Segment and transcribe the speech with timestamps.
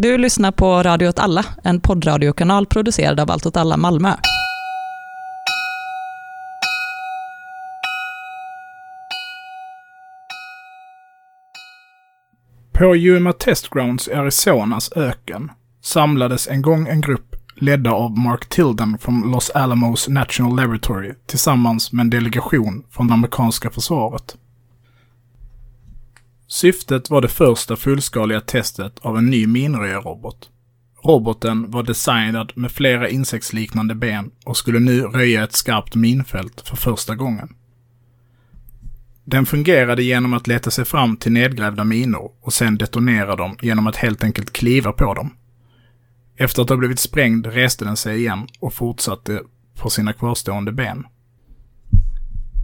[0.00, 4.14] Du lyssnar på Radio åt alla, en poddradiokanal producerad av Allt åt alla Malmö.
[12.72, 15.50] På Yuma Test Grounds i Arizonas öken
[15.82, 21.92] samlades en gång en grupp ledda av Mark Tilden från Los Alamos National Laboratory tillsammans
[21.92, 24.36] med en delegation från det amerikanska försvaret.
[26.48, 30.50] Syftet var det första fullskaliga testet av en ny minröjarrobot.
[31.04, 36.76] Roboten var designad med flera insektsliknande ben och skulle nu röja ett skarpt minfält för
[36.76, 37.48] första gången.
[39.24, 43.86] Den fungerade genom att leta sig fram till nedgrävda minor och sen detonera dem genom
[43.86, 45.34] att helt enkelt kliva på dem.
[46.36, 49.42] Efter att ha blivit sprängd reste den sig igen och fortsatte
[49.74, 51.04] på sina kvarstående ben.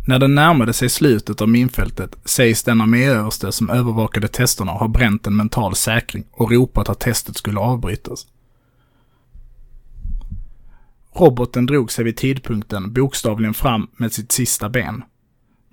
[0.06, 5.26] När den närmade sig slutet av minfältet sägs den arméöverste som övervakade testerna ha bränt
[5.26, 8.26] en mental säkring och ropat att testet skulle avbrytas.
[11.12, 15.02] Roboten drog sig vid tidpunkten bokstavligen fram med sitt sista ben.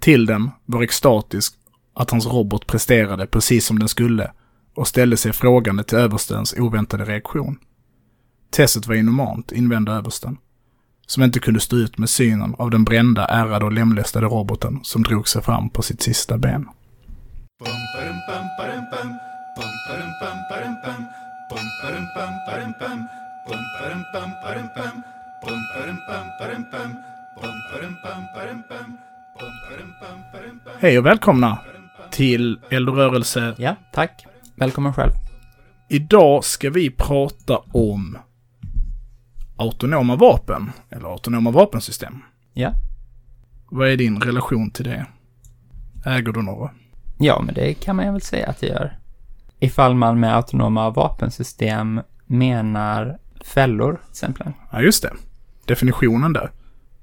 [0.01, 1.53] Till den var extatisk
[1.93, 4.31] att hans robot presterade precis som den skulle
[4.75, 7.59] och ställde sig frågande till överstens oväntade reaktion.
[8.51, 10.37] Testet var inhumant, invände översten
[11.11, 15.03] som inte kunde stå ut med synen av den brända, ärrade och lemlästade roboten som
[15.03, 16.67] drog sig fram på sitt sista ben.
[30.79, 31.57] Hej och välkomna
[32.11, 33.55] till Eldrörelse.
[33.57, 34.25] Ja, tack.
[34.55, 35.11] Välkommen själv.
[35.89, 38.17] Idag ska vi prata om
[39.61, 42.21] autonoma vapen, eller autonoma vapensystem.
[42.53, 42.73] Ja.
[43.69, 45.05] Vad är din relation till det?
[46.05, 46.71] Äger du några?
[47.17, 48.97] Ja, men det kan man väl säga att jag gör.
[49.59, 54.51] Ifall man med autonoma vapensystem menar fällor, till exempel.
[54.71, 55.13] Ja, just det.
[55.65, 56.51] Definitionen där.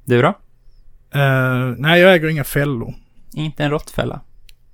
[0.05, 0.29] Du då?
[0.29, 2.95] Uh, nej, jag äger inga fällor.
[3.35, 4.21] Inte en råttfälla?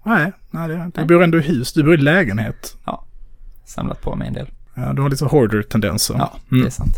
[0.02, 1.00] Nej, nej det är inte.
[1.00, 2.76] Du bor ändå i hus, du bor i lägenhet.
[2.84, 3.04] Ja,
[3.64, 4.46] samlat på mig en del.
[4.74, 6.14] Ja, du har lite hoarder-tendenser.
[6.18, 6.66] Ja, det mm.
[6.66, 6.96] är sant.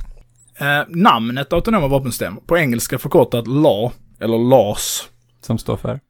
[0.58, 5.08] Eh, namnet autonoma vapensystem, på engelska förkortat LA, eller LAS.
[5.40, 6.00] Som står för?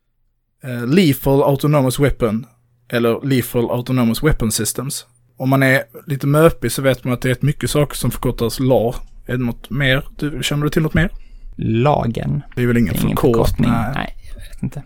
[0.64, 2.46] Eh, Lethal Autonomous Weapon,
[2.88, 5.06] eller Lethal Autonomous Weapon Systems.
[5.36, 8.10] Om man är lite möpig så vet man att det är ett mycket saker som
[8.10, 8.94] förkortas LA.
[9.26, 10.04] Är det något mer?
[10.16, 11.10] Du, känner du till något mer?
[11.56, 12.42] Lagen.
[12.56, 13.70] Det är väl ingen, ingen förkortning?
[13.70, 13.92] Nej.
[13.94, 14.82] nej, jag vet inte.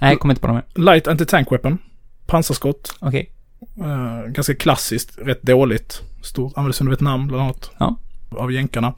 [0.00, 0.84] Nej, jag kommer inte på något mer.
[0.84, 1.78] Light Anti-Tank Weapon.
[2.26, 2.94] Pansarskott.
[3.00, 3.30] Okej.
[3.60, 3.90] Okay.
[3.90, 6.02] Eh, ganska klassiskt, rätt dåligt.
[6.22, 7.70] Stort, användes under Vietnam bland annat.
[7.78, 7.96] Ja
[8.36, 8.94] av jänkarna.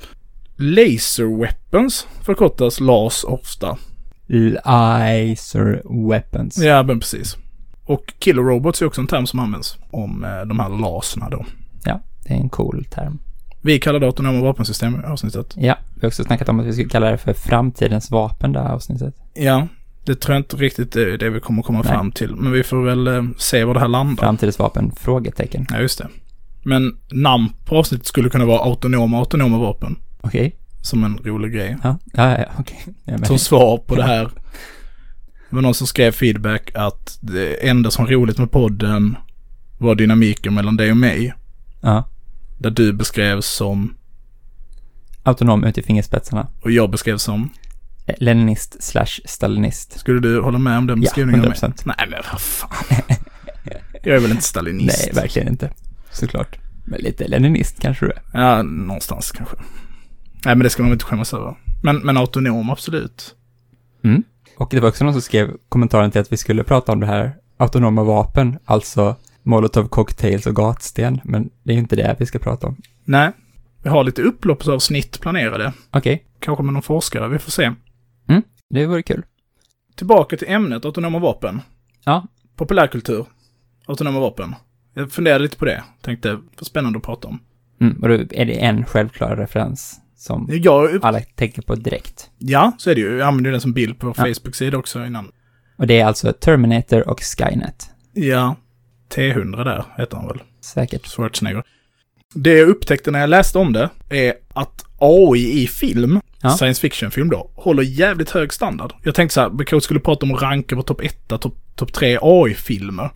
[0.57, 3.77] Laser weapons förkortas LAS ofta.
[4.27, 6.59] Laser weapons.
[6.59, 7.37] Ja, men precis.
[7.85, 11.45] Och killer robots är också en term som används om eh, de här laserna då.
[11.85, 13.19] Ja, det är en cool term.
[13.63, 15.55] Vi kallar det autonoma vapensystem i avsnittet.
[15.57, 18.61] Ja, vi har också snackat om att vi skulle kalla det för framtidens vapen det
[18.61, 19.15] här avsnittet.
[19.35, 19.69] Ja,
[20.05, 21.93] det tror jag inte riktigt är det vi kommer komma Nej.
[21.93, 22.35] fram till.
[22.37, 24.23] Men vi får väl eh, se var det här landar.
[24.23, 24.93] Framtidens vapen?
[24.97, 25.67] Frågetecken.
[25.71, 26.09] Ja, just det.
[26.69, 29.97] Men namn på avsnittet skulle kunna vara autonoma autonoma vapen.
[30.21, 30.47] Okej.
[30.47, 30.53] Okay.
[30.83, 31.77] Som en rolig grej.
[31.83, 32.79] Ja, ja, ja okej.
[33.07, 33.25] Okay.
[33.25, 34.25] Som svar på det här.
[35.51, 39.17] Det var någon som skrev feedback att det enda som roligt med podden
[39.79, 41.35] var dynamiken mellan dig och mig.
[41.81, 42.09] Ja.
[42.59, 43.95] Där du beskrevs som...
[45.23, 46.49] Autonom ut i fingerspetsarna.
[46.61, 47.51] Och jag beskrevs som?
[48.07, 49.99] Eh, Leninist slash stalinist.
[50.01, 51.45] Skulle du hålla med om den beskrivningen?
[51.45, 51.83] Ja, 100%.
[51.85, 52.71] Nej men vad fan.
[54.03, 55.05] jag är väl inte stalinist?
[55.07, 55.71] Nej, verkligen inte
[56.17, 56.59] såklart.
[56.85, 58.23] Men lite leninist kanske du är.
[58.33, 59.57] Ja, någonstans kanske.
[60.45, 61.57] Nej, men det ska man inte skämmas över.
[61.83, 63.35] Men, men autonom, absolut.
[64.05, 64.23] Mm.
[64.57, 67.07] Och det var också någon som skrev kommentaren till att vi skulle prata om det
[67.07, 72.39] här autonoma vapen, alltså molotov cocktails och gatsten, men det är inte det vi ska
[72.39, 72.77] prata om.
[73.05, 73.33] Nej,
[73.83, 75.73] vi har lite upploppsavsnitt planerade.
[75.91, 76.15] Okej.
[76.15, 76.27] Okay.
[76.39, 77.73] Kanske med någon forskare, vi får se.
[78.29, 79.25] Mm, det vore kul.
[79.97, 81.61] Tillbaka till ämnet autonoma vapen.
[82.05, 82.27] Ja.
[82.57, 83.27] Populärkultur.
[83.87, 84.55] Autonoma vapen.
[84.99, 85.85] Jag funderade lite på det.
[86.03, 87.41] Tänkte, vad spännande att prata om.
[87.81, 92.31] Mm, och då är det en självklar referens som jag, alla tänker på direkt.
[92.39, 93.19] Ja, så är det ju.
[93.19, 94.25] Jag använder den som bild på vår ja.
[94.25, 95.31] Facebook-sida också innan.
[95.77, 97.91] Och det är alltså Terminator och Skynet.
[98.13, 98.57] Ja,
[99.15, 100.43] T100 där heter han väl.
[100.61, 101.07] Säkert.
[101.07, 101.63] Schwarzenegger.
[102.35, 106.51] Det jag upptäckte när jag läste om det är att AI i film, ja.
[106.51, 108.93] science fiction-film då, håller jävligt hög standard.
[109.03, 111.57] Jag tänkte så här, vi kanske skulle prata om att ranka på topp 1, topp
[111.75, 113.11] top 3 AI-filmer.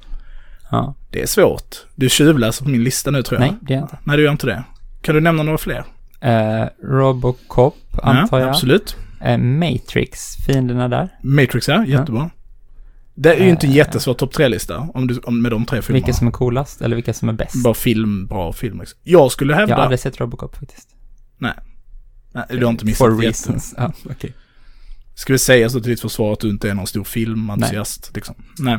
[0.70, 0.94] Ja.
[1.10, 1.86] Det är svårt.
[1.94, 3.46] Du tjuvläser på min lista nu tror jag.
[3.50, 3.98] Nej, det gör jag inte.
[4.04, 4.64] Nej, du gör inte det.
[5.02, 5.84] Kan du nämna några fler?
[6.24, 8.50] Uh, Robocop, antar ja, jag.
[8.50, 8.96] absolut.
[9.26, 11.08] Uh, Matrix, fienderna där.
[11.22, 11.84] Matrix, ja.
[11.86, 12.20] Jättebra.
[12.20, 12.30] Ja.
[13.14, 13.76] Det är ju inte en Eh.
[13.76, 16.06] jättesvår topp tre-lista om du, om, med de tre filmerna.
[16.06, 17.62] Vilka som är coolast eller vilka som är bäst?
[17.64, 18.80] Bara film, bra film.
[18.80, 18.98] Liksom.
[19.02, 19.74] Jag skulle Jag hävda...
[19.74, 20.88] har aldrig sett Robocop faktiskt.
[21.38, 21.52] Nej,
[22.48, 23.74] du har inte missat For reasons.
[23.76, 24.34] Ja, okej.
[25.14, 28.10] Ska vi säga så till ditt försvar att du inte är någon stor filmentusiast?
[28.14, 28.34] Liksom.
[28.58, 28.78] Nej.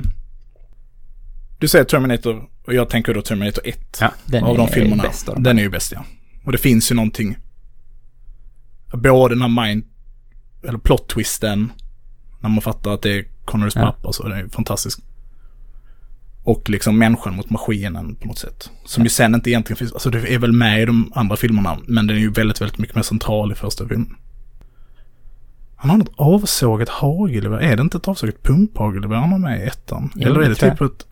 [1.61, 3.97] Du säger Terminator och jag tänker då Terminator 1.
[4.01, 5.03] Ja, den av de är filmerna.
[5.03, 5.43] bäst av dem.
[5.43, 6.05] Den är ju bäst ja.
[6.45, 7.37] Och det finns ju någonting.
[8.93, 9.83] Både den här mind,
[10.67, 11.69] eller plot-twisten.
[12.39, 13.81] När man fattar att det är Connorys Ja.
[13.81, 14.99] pappa så det är ju fantastiskt.
[16.43, 18.69] Och liksom människan mot maskinen på något sätt.
[18.85, 21.77] Som ju sen inte egentligen finns, alltså det är väl med i de andra filmerna.
[21.87, 24.15] Men den är ju väldigt, väldigt mycket mer central i första filmen.
[25.75, 27.57] Han har något avsågat hagelgevär.
[27.59, 30.11] Är det inte ett avsågat pumphagelgevär han har med i ettan?
[30.15, 31.05] Jo, Eller är det det typ ett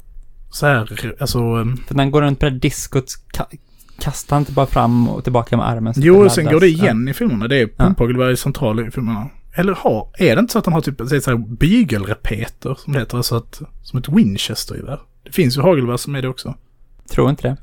[0.51, 1.39] så här, alltså...
[1.39, 3.05] um, För han går runt på det diskot,
[3.37, 3.57] ka-
[3.99, 5.93] kastar han inte bara fram och tillbaka med armen?
[5.93, 7.47] så Jo, och sen går det igen i filmerna.
[7.47, 7.83] Det är Ja.
[7.85, 9.29] pumphagelgevär i central i filmerna.
[9.55, 12.99] Eller har, är det inte så att han har typ så här bygelrepeter som det
[12.99, 13.17] heter?
[13.17, 14.99] Alltså att, som ett Winchester-gevär.
[15.23, 16.47] Det finns ju hagelgevär som är det också.
[16.47, 17.57] Ja, tror inte det.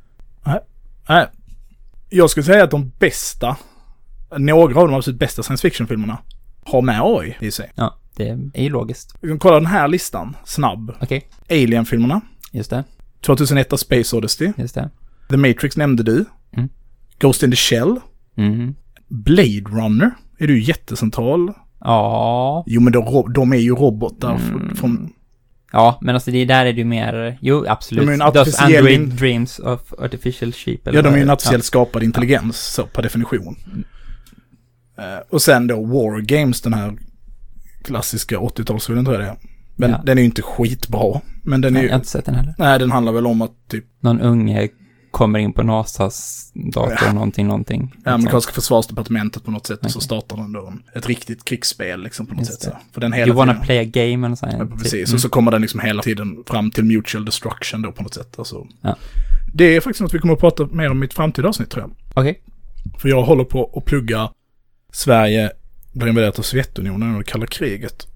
[1.08, 1.26] Nej.
[2.10, 3.56] Jag skulle säga att de bästa,
[4.38, 6.18] några av de absolut bästa science fiction-filmerna
[6.64, 7.72] har med AI i sig.
[7.74, 9.14] Ja, det är ju logiskt.
[9.20, 10.92] Vi kan kolla den här listan, snabb.
[11.00, 12.20] Okej, Alien-filmerna,
[12.56, 12.84] just det.
[13.20, 14.90] 2001 A Space Odyssey, Just det.
[15.30, 16.24] The Matrix nämnde du,
[16.56, 16.68] Mm.
[17.18, 17.96] Ghost in the Shell,
[18.36, 18.74] Mhm.
[19.08, 21.52] Blade Runner är du jättecentral.
[21.80, 22.64] Ja.
[22.66, 24.74] Jo men de, de är ju robotar Mm.
[24.76, 25.12] från,
[25.72, 28.04] Ja, men alltså det där är ju mer, jo absolut.
[28.06, 30.86] De är en Those artificiell Android dreams of artificial sheep.
[30.86, 33.56] eller Ja, de är ju en artificiellt skapad intelligens så, per definition.
[34.98, 36.98] Eh, och sen då War Games, den här
[37.84, 39.36] klassiska 80-talsfilmen tror jag det är.
[39.76, 40.00] Men Ja.
[40.04, 41.20] den är ju inte skitbra.
[41.42, 41.88] Men den är Nej, ju...
[41.88, 42.54] jag har inte sett den heller.
[42.58, 44.68] Nej, den handlar väl om att typ Någon unge
[45.10, 47.12] kommer in på NASAs dator, Ja.
[47.12, 47.90] någonting, någonting.
[47.94, 48.06] Sånt.
[48.06, 49.84] amerikanska försvarsdepartementet på något sätt.
[49.84, 52.72] Och så startar den då ett riktigt krigsspel liksom på något Just sätt.
[52.72, 52.78] det.
[52.88, 52.92] Så.
[52.94, 53.66] För den hela You wanna tiden...
[53.66, 54.52] play a game eller sånt.
[54.58, 54.78] Ja, typ.
[54.78, 55.14] precis, Mm.
[55.14, 58.34] och så kommer den liksom hela tiden fram till mutual destruction då på något sätt.
[58.38, 58.96] Alltså, Ja.
[59.54, 61.82] Det är faktiskt något vi kommer att prata mer om i ett framtida avsnitt tror
[61.84, 61.90] jag.
[62.14, 62.40] Okej.
[62.98, 64.30] För jag håller på att plugga
[64.92, 65.50] Sverige
[65.92, 68.06] blir invaderat av Sovjetunionen under kalla kriget.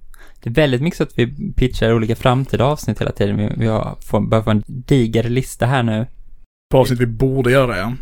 [0.42, 3.36] Det är väldigt mycket så att vi pitchar olika framtida avsnitt hela tiden.
[3.36, 6.06] Vi, vi har, får, börjar få en diger lista här nu.
[6.70, 7.92] På avsnitt vi borde göra ja.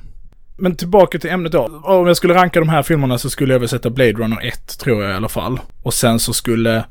[0.56, 1.80] Men tillbaka till ämnet då.
[1.84, 4.78] Om jag skulle ranka de här filmerna så skulle jag väl sätta Blade Runner 1
[4.78, 5.60] tror jag i alla fall.
[5.82, 6.84] Och sen så skulle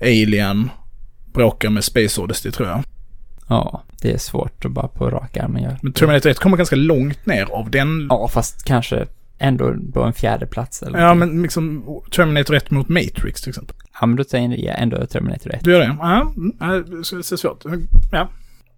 [0.00, 0.70] Alien
[1.32, 2.82] bråka med Space Odyssey tror jag.
[3.48, 5.78] Ja, det är svårt att bara på rak armen göra.
[5.82, 8.06] Men Terminator 1 kommer ganska långt ner av den.
[8.10, 9.06] Ja, fast kanske
[9.38, 11.34] ändå på en fjärde plats eller Ja, någonting.
[11.34, 13.76] men liksom Terminator 1 mot Matrix till exempel.
[14.00, 15.64] Ja, men då säger jag ändå Terminator 1.
[15.64, 15.96] Du gör det?
[16.00, 17.64] Ja, mm, det är svårt.
[18.12, 18.28] Ja.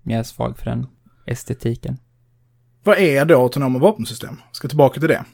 [0.03, 0.87] Jag är svag för den
[1.27, 1.97] estetiken.
[2.85, 4.37] Vad är då autonoma vapensystem?
[4.53, 5.25] Ska tillbaka till det.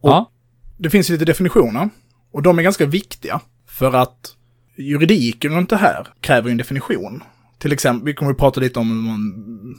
[0.00, 0.30] Och- Ja,
[0.78, 1.88] Det finns lite definitioner.
[2.32, 3.40] Och de är ganska viktiga.
[3.66, 4.34] För att
[4.76, 7.22] juridiken runt det här kräver ju en definition.
[7.58, 9.78] Till exempel, vi kommer att prata lite om hur man...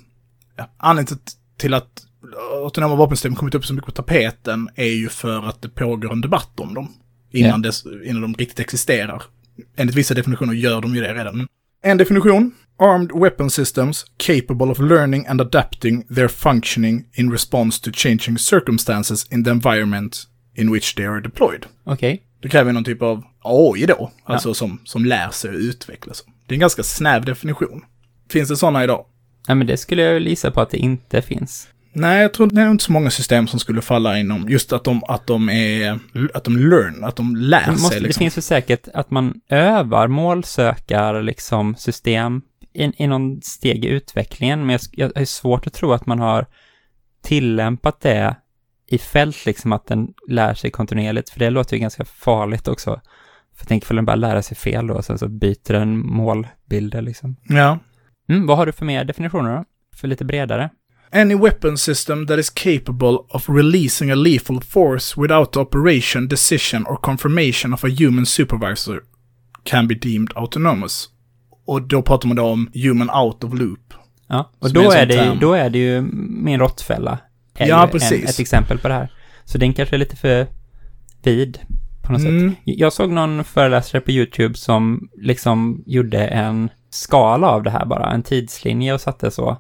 [0.56, 1.20] Ja, anledningen
[1.58, 2.04] till att
[2.64, 6.22] autonoma vapensystem kommit upp så mycket på tapeten är ju för att det pågår en
[6.22, 6.94] debatt om dem.
[7.32, 9.24] Innan, dess, innan de riktigt existerar.
[9.76, 11.48] Enligt vissa definitioner gör de ju det redan.
[11.84, 12.52] En definition.
[12.80, 19.32] Armed weapon systems capable of learning and adapting their functioning in response to changing circumstances
[19.32, 21.66] in the environment in which they are deployed.
[21.84, 22.24] okej.
[22.42, 26.24] Det kräver någon typ av AI då, alltså som, som lär sig att utvecklas.
[26.48, 27.82] Det är en ganska snäv definition.
[28.30, 29.06] Finns det sådana idag?
[29.48, 31.68] Ja, men det skulle jag gissa på att det inte finns.
[32.00, 34.84] Nej, jag tror det är inte så många system som skulle falla inom just att
[34.84, 36.00] de, att de är,
[36.34, 38.20] att de learn, att de lär Det, måste, sig det liksom.
[38.20, 42.42] finns ju säkert att man övar målsökar liksom system
[42.74, 46.20] i, i någon steg i utvecklingen, men jag, jag har svårt att tro att man
[46.20, 46.46] har
[47.24, 48.36] tillämpat det
[48.88, 53.02] i fält, liksom att den lär sig kontinuerligt, för det låter ju ganska farligt också.
[53.56, 57.02] För tänk ifall den bara lär sig fel då, och sen så byter den målbilder
[57.02, 57.36] liksom.
[57.44, 57.80] Ja.
[58.30, 59.66] Mm, vad har du för mer definitioner då?
[59.96, 60.70] För lite bredare?
[61.12, 66.86] Any weapon system that is capable of releasing a lethal force without the operation, decision
[66.86, 69.02] or confirmation of a human supervisor
[69.64, 71.10] can be deemed autonomous.
[71.66, 73.94] Och då pratar man då om human out of loop.
[74.28, 76.02] Ja, och då är är, det, ju- då är det ju
[76.42, 77.20] min råttfälla.
[77.58, 78.24] Ja, precis.
[78.24, 79.12] En, ett exempel på det här.
[79.46, 80.48] Så den kanske är lite för
[81.24, 81.60] vid
[82.04, 82.30] på något sätt.
[82.30, 82.56] Mm.
[82.64, 88.12] Jag såg någon föreläsare på YouTube som liksom gjorde en skala av det här bara,
[88.12, 89.58] en tidslinje och satte så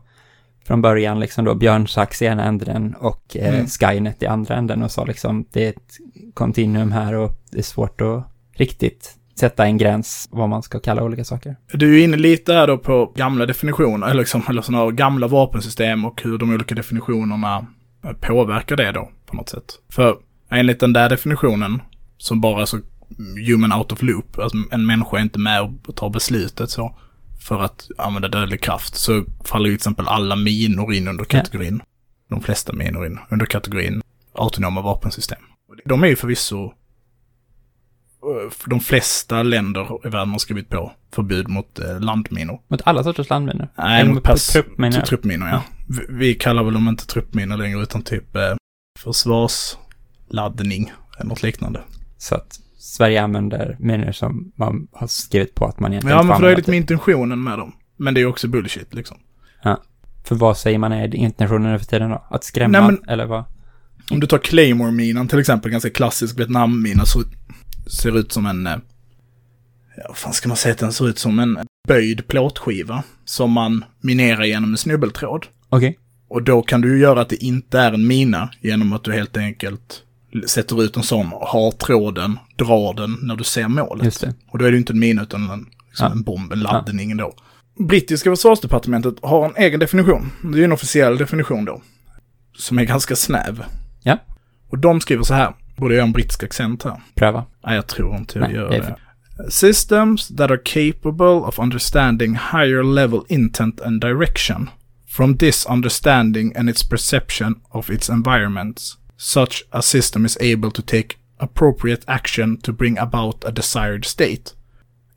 [0.67, 3.67] från början liksom då björnsax i ena änden och eh, Mm.
[3.67, 5.97] Skynet i andra änden och sa liksom det är ett
[6.33, 8.23] kontinuum här och det är svårt att
[8.55, 11.55] riktigt sätta en gräns vad man ska kalla olika saker.
[11.73, 16.05] Du är inne lite här då på gamla definitioner, eller, liksom, eller sådana gamla vapensystem
[16.05, 17.67] och hur de olika definitionerna
[18.03, 19.65] eh, påverkar det då på något sätt.
[19.89, 20.17] För
[20.49, 21.81] enligt den där definitionen,
[22.17, 22.79] som bara är så
[23.47, 26.95] human out of loop, alltså en människa är inte med och tar beslutet så,
[27.47, 31.81] för att använda dödlig kraft så faller ju till exempel alla minor in under kategorin.
[32.29, 34.01] De flesta minor in under kategorin
[34.33, 35.39] autonoma vapensystem.
[35.85, 36.71] De är ju förvisso eh,
[38.65, 42.61] de flesta länder i världen har skrivit på förbud mot eh, landminor.
[42.67, 43.67] Mot alla sorters landminor?
[43.77, 45.01] Nej, Eller mot pass, truppminor?
[45.01, 45.63] truppminor, ja.
[45.87, 48.55] Vi, vi kallar väl dem inte truppminor längre utan typ eh,
[48.99, 51.81] försvarsladdning eller något liknande.
[52.17, 56.35] Så att Sverige använder minor som man har skrivit på att man egentligen Ja, men
[56.35, 57.73] för det är använda lite med intentionen med dem.
[57.97, 59.17] Men det är också bullshit liksom.
[60.23, 62.27] För vad säger man är intentionen nu för tiden då?
[62.29, 62.79] Att skrämma?
[62.79, 63.43] Nej, men- Eller vad?
[64.11, 67.19] Om du tar Claymore-minan till exempel, ganska klassisk Vietnam-mina, så
[68.01, 68.67] ser ut som en...
[68.67, 68.75] eh,
[69.97, 71.39] Ja, vad fan ska man säga att den ser ut som?
[71.39, 71.57] En
[71.87, 75.45] böjd plåtskiva som man minerar genom en snubbeltråd.
[75.69, 75.97] Okej.
[76.29, 79.13] Och då kan du ju göra att det inte är en mina genom att du
[79.13, 80.03] helt enkelt
[80.47, 84.05] sätter ut en sån, har tråden, drar den när du ser målet.
[84.05, 84.33] Just det.
[84.51, 86.11] Och då är det ju inte en mina utan en, liksom Ja.
[86.11, 87.33] en bomb, en laddning då.
[87.79, 90.31] Brittiska försvarsdepartementet har en egen definition.
[90.53, 91.81] Det är en officiell definition då.
[92.57, 93.63] Som är ganska snäv.
[94.03, 94.17] Ja.
[94.69, 95.53] Och de skriver så här.
[95.77, 97.01] Borde jag göra en brittisk accent här?
[97.15, 97.45] Pröva.
[97.65, 99.51] Nej, jag tror inte jag Nej, gör det det.
[99.51, 104.69] Systems that are capable of understanding higher level intent and direction.
[105.07, 110.81] From this understanding and its perception of its environments, such a system is able to
[110.81, 114.53] take appropriate action to bring about a desired state.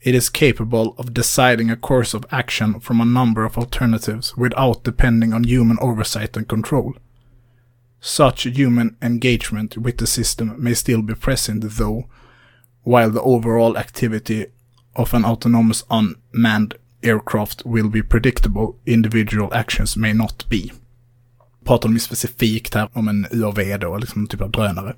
[0.03, 4.83] It is capable of deciding a course of action from a number of alternatives without
[4.83, 6.95] depending on human oversight and control.
[8.01, 12.09] Such human engagement with the system may still be present, though,
[12.83, 14.47] while the overall activity
[14.97, 20.73] of an autonomous unmanned aircraft will be predictable, individual actions may not be.
[21.65, 24.95] Pratar de ju specifikt här om en UAV då, liksom en typ av drönare.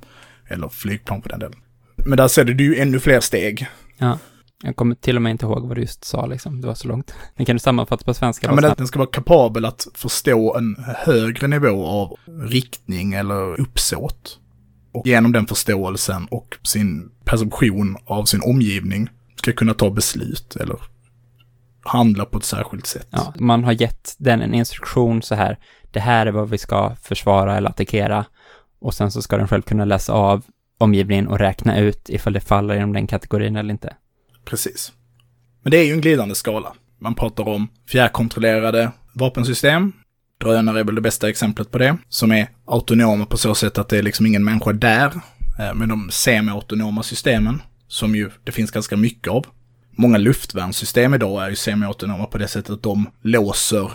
[0.49, 1.59] Eller flygplan på den delen.
[1.97, 3.67] Men där ser du ju ännu fler steg.
[3.99, 4.19] Ja.
[4.65, 6.61] Jag kommer till och med inte ihåg vad du just sa liksom.
[6.61, 7.15] Det var så långt.
[7.37, 8.47] Men kan du sammanfatta på svenska?
[8.47, 8.79] Ja, men snabbt?
[8.79, 12.17] den ska vara kapabel att förstå en högre nivå av
[12.49, 14.39] riktning eller uppsåt.
[14.93, 20.77] Och genom den förståelsen och sin perception av sin omgivning ska kunna ta beslut eller
[21.85, 23.09] handla på ett särskilt sätt.
[23.11, 25.59] Ja, man har gett den en instruktion så här.
[25.93, 28.25] Det här är vad vi ska försvara eller attackera.
[28.81, 30.45] Och sen så ska den själv kunna läsa av
[30.79, 33.97] omgivningen och räkna ut ifall det faller inom den kategorin eller inte.
[34.45, 34.93] Precis.
[35.63, 36.73] Men det är ju en glidande skala.
[36.99, 39.93] Man pratar om fjärrkontrollerade vapensystem.
[40.41, 41.97] Drönare är väl det bästa exemplet på det.
[42.09, 45.13] Som är autonoma på så sätt att det är liksom ingen människa där.
[45.59, 49.47] Eh, men de semi-autonoma systemen, som ju det finns ganska mycket av.
[49.91, 53.91] Många luftvärnssystem idag är ju semi-autonoma på det sättet att de låser,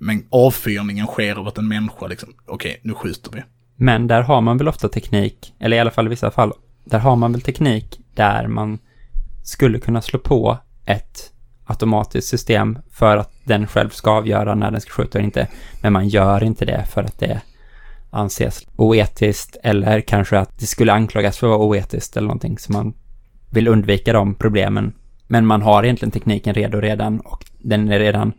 [0.00, 3.42] men avfyrningen sker av att en människa liksom, okej, nu skjuter vi.
[3.76, 6.52] Men där har man väl ofta teknik, eller i alla fall i vissa fall,
[6.84, 8.78] där har man väl teknik där man
[9.42, 11.32] skulle kunna slå på ett
[11.64, 15.48] automatiskt system för att den själv ska avgöra när den ska skjuta eller inte.
[15.82, 17.40] Men man gör inte det för att det
[18.10, 22.58] anses oetiskt eller kanske att det skulle anklagas för att vara oetiskt eller någonting.
[22.58, 22.94] Så man
[23.50, 24.92] vill undvika de problemen.
[25.26, 28.32] Men man har egentligen tekniken redo redan och den är redan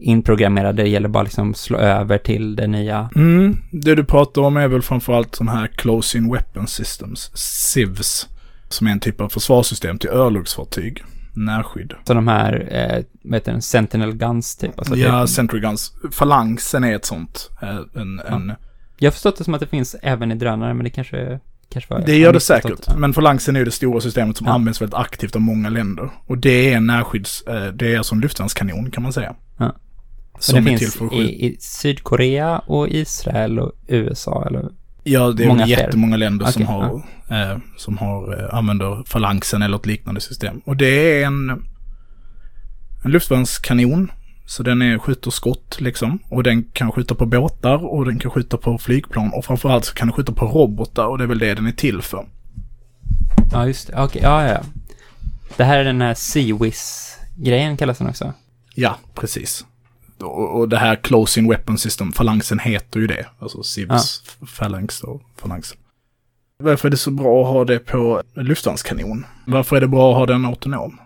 [0.00, 0.76] inprogrammerad.
[0.76, 3.10] Det gäller bara liksom slå över till det nya.
[3.16, 8.28] Mm, det du pratar om är väl framförallt sådana här Close-In Weapon Systems, CIVs,
[8.68, 11.02] som är en typ av försvarssystem till örlogsfartyg,
[11.34, 11.92] närskydd.
[12.06, 14.78] Så de här, eh, vad heter den, Sentinel Guns typ.
[14.78, 15.92] Alltså ja, det, Sentry Guns.
[16.12, 17.50] Falanxen är ett sånt.
[17.62, 18.52] eh, En, en,
[18.98, 21.40] jag har förstått det som att det finns även i drönare, men det kanske,
[21.72, 22.00] kanske var...
[22.06, 24.52] det gör det säkert, men Falanxen är ju det stora systemet som Ja.
[24.52, 26.10] används väldigt aktivt av många länder.
[26.26, 29.34] Och det är en närskydds, eh, det är en luftvärnskanon kan man säga.
[29.56, 29.76] Ja.
[30.40, 34.68] Som Och det finns i, i Sydkorea och Israel och USA, eller?
[35.02, 35.84] Ja, det är många många fler.
[35.84, 40.60] jättemånga länder som Okej, har, eh, som har, eh, använder falanxen eller ett liknande system.
[40.64, 41.50] Och det är en,
[43.04, 44.12] en luftvärnskanon.
[44.46, 46.18] Så den är, skjuter skott liksom.
[46.28, 49.30] Och den kan skjuta på båtar och den kan skjuta på flygplan.
[49.34, 51.72] Och framförallt så kan den skjuta på robotar och det är väl det den är
[51.72, 52.26] till för.
[53.52, 54.02] Ja, just det.
[54.02, 54.60] Okej, ja, ja, ja.
[55.56, 58.32] Det här är den här Seawiz-grejen kallas den också.
[58.74, 59.64] Ja, precis.
[60.22, 63.26] Och, och det här Close-In Weapon System, falanxen heter ju det.
[63.38, 64.22] Alltså Civs
[64.58, 65.78] phalanx och falanxen.
[66.62, 69.26] Varför är det så bra att ha det på luftvärnskanon?
[69.46, 71.00] Varför är det bra att ha den autonom?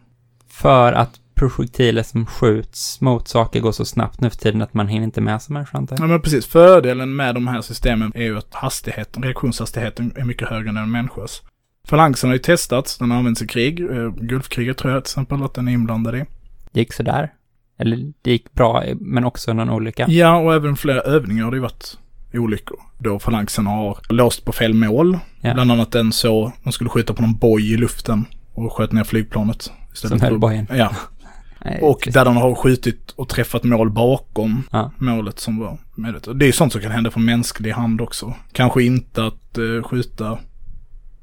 [0.49, 4.89] För att projektiler som skjuts mot saker går så snabbt nu för tiden att man
[4.89, 5.97] hinner inte med som människa, antar.
[6.01, 10.49] Ja men precis, fördelen med de här systemen är ju att hastigheten, reaktionshastigheten är mycket
[10.49, 11.43] högre än en människas.
[11.89, 15.43] Falanxen har ju testats, den har använts i krig, eh, Gulfkriget tror jag till exempel
[15.43, 16.25] att den är inblandad i.
[16.73, 17.33] Gick sådär.
[17.79, 20.07] Eller det gick bra, men också någon olycka.
[20.09, 21.99] Ja, och även flera övningar har det ju varit
[22.35, 22.79] olyckor.
[22.99, 25.19] Då falanxen har låst på fel mål.
[25.41, 25.55] Ja.
[25.55, 29.05] Bland annat den så, de skulle skjuta på någon boj i luften och sköt ner
[29.05, 29.73] flygplanet.
[29.93, 30.67] Som höll bojen.
[30.71, 30.91] Ja.
[31.65, 34.91] Nej, Och där de har skjutit och träffat mål bakom Ja.
[34.99, 36.39] målet som var medvetet.
[36.39, 38.35] Det är sånt som kan hända från mänsklig hand också.
[38.53, 40.39] Kanske inte att eh, skjuta.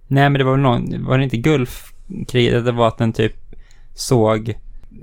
[0.08, 2.66] Nej, men det var väl någon, var det inte Gulfkriget?
[2.66, 3.34] Det var att den typ
[3.96, 4.54] såg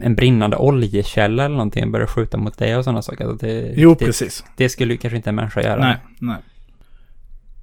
[0.01, 3.25] en brinnande oljekälla eller någonting och började skjuta mot dig och sådana saker.
[3.25, 4.45] Alltså det, Jo, det, precis.
[4.57, 5.81] det skulle ju kanske inte en människa göra.
[5.81, 6.37] Nej, nej.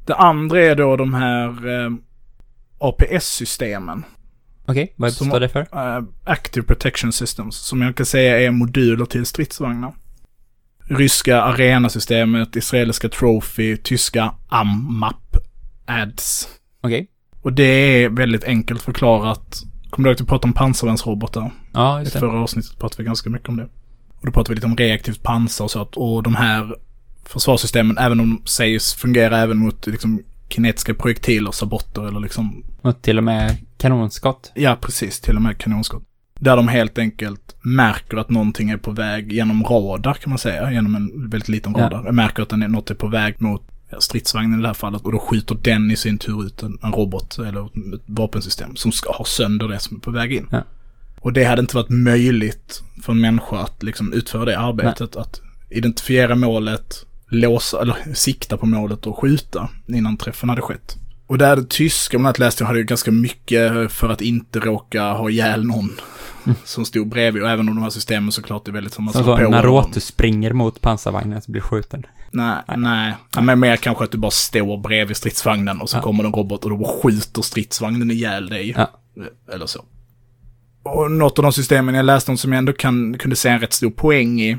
[0.05, 1.47] Det andra är då de här
[1.85, 1.91] eh,
[2.79, 4.03] APS-systemen.
[4.65, 5.59] Okej, vad Som- står det för?
[5.61, 9.93] eh, Active Protection Systems, som jag kan säga är moduler till stridsvagnar.
[10.89, 15.37] Ryska Arena-systemet, israeliska Trophy, tyska AMMAP,
[15.85, 16.47] ADS.
[16.81, 17.07] Okej.
[17.41, 17.63] Och det
[18.03, 19.61] är väldigt enkelt förklarat.
[19.95, 21.51] Kommer du ihåg att vi pratade om pansarvärnsrobotar?
[21.73, 22.19] Ja, I just det.
[22.19, 23.63] förra avsnittet pratade vi ganska mycket om det.
[24.19, 25.81] Och då pratade vi lite om reaktivt pansar och så.
[25.81, 26.75] att- Och de här
[27.25, 33.01] försvarssystemen, även om de sägs fungera även mot liksom kinetiska projektiler, sabotter eller liksom Och
[33.01, 34.51] till och med kanonskott.
[34.55, 35.21] Ja, precis.
[35.21, 36.03] Till och med kanonskott.
[36.39, 40.71] Där de helt enkelt märker att någonting är på väg genom radar kan man säga.
[40.71, 41.83] Genom en väldigt liten Ja.
[41.83, 42.11] radar.
[42.11, 45.01] Märker att något är på väg mot ja, stridsvagnen i det här fallet.
[45.01, 48.91] Och då skjuter den i sin tur ut en, en robot eller ett vapensystem som
[48.91, 50.47] ska ha sönder det som är på väg in.
[50.51, 50.63] Ja.
[51.19, 55.15] Och det hade inte varit möjligt för en människa att liksom utföra det arbetet.
[55.15, 60.97] Att identifiera målet, låsa, eller sikta på målet och skjuta innan träffen hade skett.
[61.27, 65.29] Och där tyska, annat läste jag, hade ju ganska mycket för att inte råka ha
[65.29, 65.91] ihjäl någon
[66.63, 67.43] som stod bredvid.
[67.43, 69.63] Och även om de här systemen såklart är väldigt som man så, på när.
[69.63, 72.05] Rotus springer mot pansarvagnen så blir skjuten.
[72.35, 73.13] Nej, nej.
[73.35, 76.01] Ja, Men mer kanske att du bara står bredvid stridsvagnen och så Ja.
[76.01, 78.73] kommer en robot och då skjuter stridsvagnen ihjäl dig.
[78.77, 78.89] Ja.
[79.53, 79.85] Eller så.
[80.83, 83.59] Och något av de systemen jag läste om som jag ändå kan, kunde se en
[83.59, 84.57] rätt stor poäng i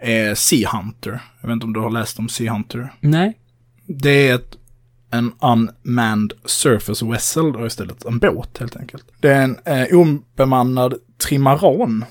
[0.00, 1.20] är Sea Hunter.
[1.40, 2.92] Jag vet inte om du har läst om Sea Hunter.
[3.00, 3.38] Nej.
[3.86, 4.56] Det är ett,
[5.10, 9.04] en unmanned surface vessel, då istället en båt helt enkelt.
[9.20, 12.04] Det är en eh, obemannad trimaran.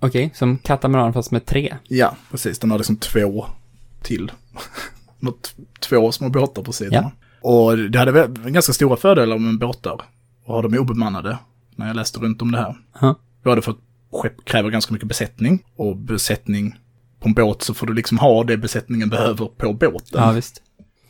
[0.00, 1.76] Okej, som katamaran fast med tre.
[1.88, 2.58] Ja, precis.
[2.58, 3.46] Den har liksom två
[4.02, 4.32] till.
[5.18, 7.12] Något, två små båtar på sidorna.
[7.42, 10.02] Och det hade väl ganska stora fördelar med båtar.
[10.44, 11.38] Och ha dem obemannade.
[11.76, 12.76] När jag läste runt om det här.
[13.00, 13.14] Ja.
[13.44, 13.78] Både för att
[14.12, 15.64] skepp kräver ganska mycket besättning.
[15.76, 16.78] Och besättning
[17.20, 20.22] på en båt så får du liksom ha det besättningen behöver på båten.
[20.22, 20.62] Ja, visst.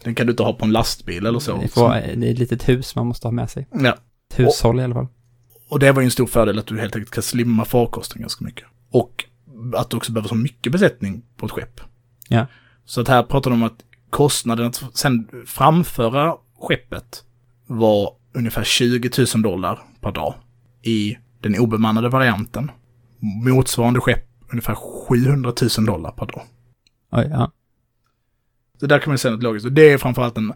[0.04, 1.56] Den kan du inte ha på en lastbil eller så.
[1.56, 3.66] Det, får, det är ett litet hus man måste ha med sig.
[3.72, 3.98] Ja.
[4.30, 5.06] Ett hushåll i alla fall.
[5.68, 8.44] Och det var ju en stor fördel att du helt enkelt kan slimma farkosten ganska
[8.44, 8.64] mycket.
[8.90, 9.24] Och
[9.76, 11.80] att du också behöver så mycket besättning på ett skepp.
[12.28, 12.46] Ja.
[12.84, 17.24] Så att här pratar de om att kostnaden att sen framföra skeppet
[17.66, 20.34] var ungefär 20 000 dollar per dag
[20.82, 22.70] i den obemannade varianten.
[23.44, 24.74] Motsvarande skepp ungefär
[25.08, 26.42] 700 000 dollar per dag.
[27.12, 27.50] Oj, ja.
[28.80, 29.66] Så där kan man säga något logiskt.
[29.66, 30.52] Och det är framförallt en,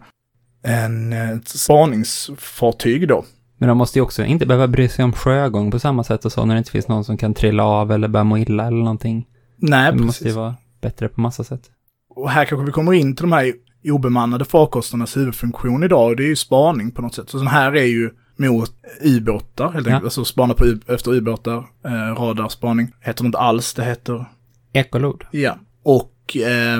[0.63, 3.25] en ett spaningsfartyg då.
[3.57, 6.31] Men de måste ju också inte behöva bry sig om sjögång på samma sätt och
[6.31, 8.77] så när det inte finns någon som kan trilla av eller börja må illa eller
[8.77, 9.27] någonting.
[9.57, 10.05] Nej, Det precis.
[10.05, 11.71] måste ju vara bättre på massa sätt.
[12.15, 16.09] Och här kanske vi kommer in till de här obemannade farkosternas huvudfunktion idag.
[16.09, 17.29] Och det är ju spaning på något sätt.
[17.29, 20.01] Så den här är ju mot ubåtar helt enkelt.
[20.01, 20.05] Ja.
[20.05, 22.91] Alltså spana på efter ubåtar, eh, radarspaning.
[23.01, 24.25] Heter det inte alls, det heter,
[24.73, 25.23] Ekolod.
[25.31, 25.57] ja.
[25.83, 26.79] Och eh,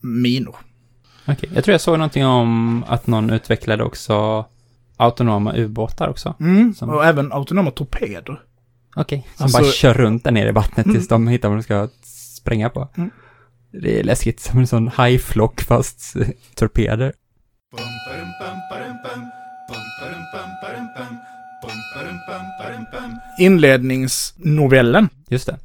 [0.00, 0.56] minor.
[1.28, 4.44] Okej, jag tror jag såg någonting om att någon utvecklade också
[4.96, 6.34] autonoma ubåtar också.
[6.40, 6.74] Mm.
[6.74, 8.40] Som- Och även autonoma torpeder.
[8.96, 11.62] Okej, som Alltså- bara kör runt där nere i vattnet tills de hittar vad de
[11.62, 11.88] ska
[12.36, 12.88] spränga på.
[12.96, 13.10] Mm.
[13.82, 16.16] Det är läskigt, som en sån hajflock fast
[16.54, 17.12] torpeder.
[23.38, 25.58] Inledningsnovellen Just det.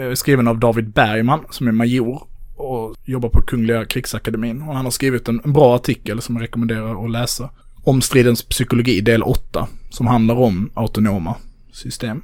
[0.00, 2.22] eh, skriven av David Bergman som är major
[2.56, 4.62] och jobbar på Kungliga krigsakademin.
[4.62, 7.50] Och han har skrivit en, en bra artikel som jag rekommenderar att läsa.
[7.84, 11.34] Om stridens psykologi del 8 som handlar om autonoma
[11.72, 12.22] system.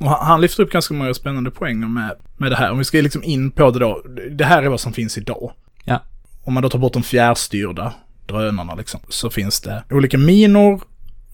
[0.00, 2.70] Och han, lyfter upp ganska många spännande poänger med, med det här.
[2.70, 4.02] Om vi ska liksom in på det då.
[4.30, 5.52] Det här är vad som finns idag.
[5.84, 6.02] Ja.
[6.44, 7.94] Om man då tar bort de fjärrstyrda
[8.26, 10.82] drönarna liksom, så finns det olika minor,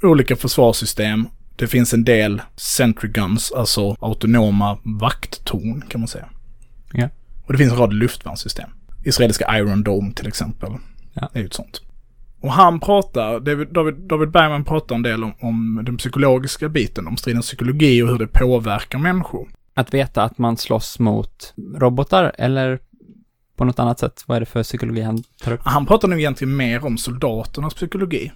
[0.03, 1.29] olika försvarssystem.
[1.57, 6.29] Det finns en del sentry guns, alltså autonoma vakttorn kan man säga.
[6.93, 7.09] Ja.
[7.47, 8.71] Och det finns en rad luftvärnssystem.
[9.05, 10.73] Israeliska Iron Dome till exempel.
[11.13, 11.31] Ja.
[11.33, 11.83] Det är ju ett sånt.
[12.45, 13.69] Och han pratar, David,
[14.09, 18.19] David, Bergman pratar en del om, om den psykologiska biten, om stridens psykologi och hur
[18.19, 19.49] det påverkar människor.
[19.75, 22.79] Att veta att man slåss mot robotar eller
[23.57, 24.25] på något annat sätt.
[24.27, 25.61] Vad är det för psykologi han tar upp?
[25.65, 28.33] Han pratar nog egentligen mer om soldaternas psykologi.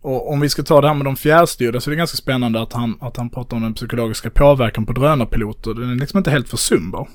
[0.00, 2.62] Och om vi ska ta det här med de fjärrstyrda så är det ganska spännande
[2.62, 5.74] att han, att han pratar om den psykologiska påverkan på drönarpiloter.
[5.74, 7.08] Den är liksom inte helt försumbar.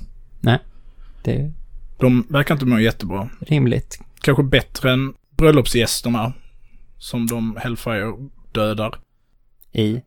[1.23, 1.53] Det är
[1.97, 3.29] De verkar inte må jättebra.
[3.39, 3.99] rimligt.
[4.21, 6.33] Kanske bättre än bröllopsgästerna
[6.97, 8.13] som de Hellfire
[8.51, 8.99] dödar
[9.71, 10.01] I.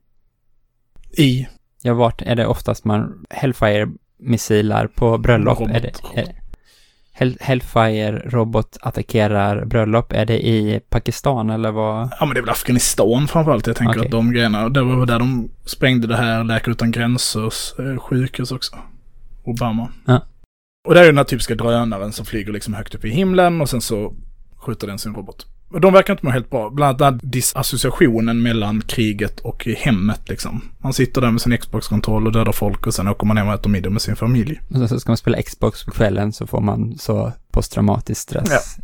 [1.19, 1.47] i
[1.83, 5.61] Ja, vart är det oftast man Hellfire-missiler på bröllop?
[5.61, 6.19] Robot, är det, robot.
[6.19, 6.35] är,
[7.12, 12.11] Hell, Hellfire-robot attackerar bröllop, är det i Pakistan eller vad?
[12.21, 13.67] Ja men det är väl Afghanistan framförallt.
[13.67, 14.05] Jag tänker Okej.
[14.07, 18.53] att de grejerna, det var där de sprängde det här Läkare Utan Gränsers eh, sjukhus
[18.53, 18.77] också.
[19.45, 19.88] Obama.
[20.07, 20.23] Ja.
[20.88, 23.69] Och där är den här typiska drönaren som flyger liksom högt upp i himlen och
[23.69, 24.14] sen så
[24.59, 25.47] skjuter den sin robot.
[25.83, 26.71] De verkar inte må helt bra.
[26.71, 30.62] Bland annat den här disassociationen mellan kriget och hemmet liksom.
[30.79, 33.55] Man sitter där med sin Xbox-kontroll och dödar folk och sen åker man hem och
[33.55, 34.61] äter middag med sin familj.
[34.68, 38.79] Och så ska man spela Xbox på kvällen så får man så posttraumatisk stress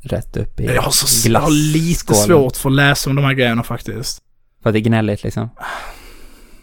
[0.00, 3.24] rätt upp i Jag har, så, jag har lite svårt för att läsa om de
[3.24, 4.22] här grejerna faktiskt.
[4.62, 5.48] För att det är gnälligt liksom.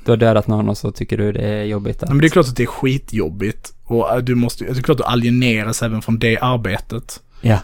[0.06, 2.10] Du har dödat någon och så tycker du det är jobbigt att...
[2.10, 3.74] Men det är klart att det är skitjobbigt.
[3.84, 7.22] Och äh, du måste, det är klart att du alieneras även från det arbetet.
[7.41, 7.60] Ja,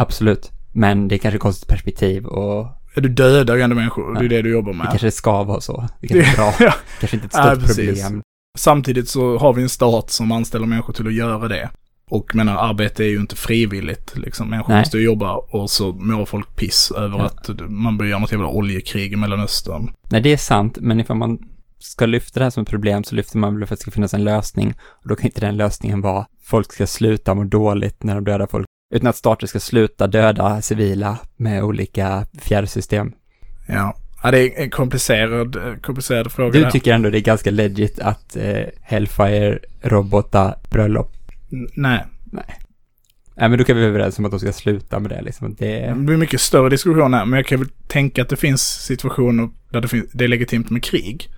[0.00, 0.50] absolut.
[0.72, 4.28] Men det är kanske konstigt perspektiv och Du dödar ju ändå människor, och det är
[4.28, 4.86] det du jobbar det med.
[4.88, 5.88] kanske ska vara så.
[6.00, 6.54] Det kanske är bra.
[6.60, 6.74] Ja.
[7.00, 8.02] kanske inte ett Ja, stort precis.
[8.02, 8.22] problem.
[8.58, 11.70] Samtidigt så har vi en stat som anställer människor till att göra det.
[12.10, 14.16] Och menar, arbete är ju inte frivilligt.
[14.16, 14.50] Liksom.
[14.50, 14.80] Människor Nej.
[14.80, 17.24] måste ju jobba och så mår folk piss över Ja.
[17.24, 19.90] att man börjar göra något jävla oljekrig i Mellanöstern.
[20.10, 21.38] Nej, det är sant, men ifall man
[21.78, 23.90] ska lyfta det här som ett problem så lyfter man väl för att det ska
[23.90, 24.74] finnas en lösning.
[25.02, 28.46] Och då kan inte den lösningen vara folk ska sluta må dåligt när de dödar
[28.46, 28.66] folk.
[28.90, 33.12] Utan att stater ska sluta döda civila med olika fjärrsystem.
[33.68, 33.96] Ja.
[34.22, 36.52] ja, det är en komplicerad, eh, komplicerad fråga.
[36.52, 36.70] Du där.
[36.70, 41.12] tycker ändå det är ganska legit att eh, Hellfire robota bröllop.
[41.52, 42.04] N- Nej.
[43.36, 45.54] Nej, men då kan vi vara överens om att de ska sluta med det liksom.
[45.58, 48.62] Det, Det blir mycket större diskussion här, men jag kan väl tänka att det finns
[48.62, 51.28] situationer där det, finns, det är legitimt med krig.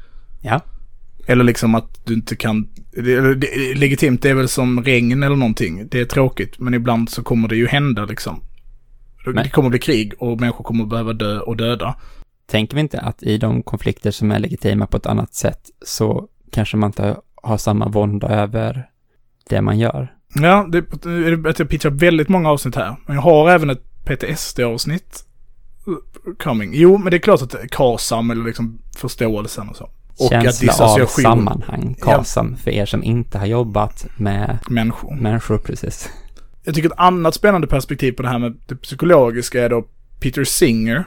[0.40, 0.60] ja.
[1.26, 2.68] Eller liksom att du inte kan...
[2.92, 5.88] Det, det, legitimt är väl som regn eller någonting.
[5.90, 8.40] Det är tråkigt, men ibland så kommer det ju hända liksom.
[9.26, 11.94] Men- Det kommer bli krig och människor kommer behöva dö och döda.
[12.46, 16.28] Tänker vi inte att i de konflikter som är legitima på ett annat sätt så
[16.52, 18.88] kanske man inte har samma vånda över
[19.48, 20.14] det man gör?
[20.34, 22.96] Ja, det, det, jag pitchar väldigt många avsnitt här.
[23.06, 25.24] Men jag har även ett PTSD-avsnitt
[26.38, 26.70] coming.
[26.74, 29.90] Jo, men det är klart att KASAM eller liksom förståelsen och så.
[30.18, 35.14] Och Känsla av sammanhang, KASAM, för er som inte har jobbat med Människor.
[35.14, 36.08] människor precis.
[36.64, 39.84] Jag tycker ett annat spännande perspektiv på det här med det psykologiska är då
[40.20, 41.04] Peter Singer.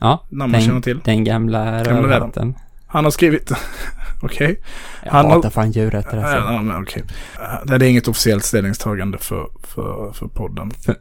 [0.00, 1.00] Ja, Namn man känner till.
[1.04, 2.54] den gamla rövhatten.
[2.86, 3.50] Han har skrivit...
[4.22, 4.60] Okej.
[5.04, 6.36] Jag Han har- hatar fan djurrätter alltså.
[6.52, 7.02] Ja, men okej.
[7.40, 10.70] Eh, Det är inget officiellt ställningstagande för, för, för podden.
[10.70, 10.96] För,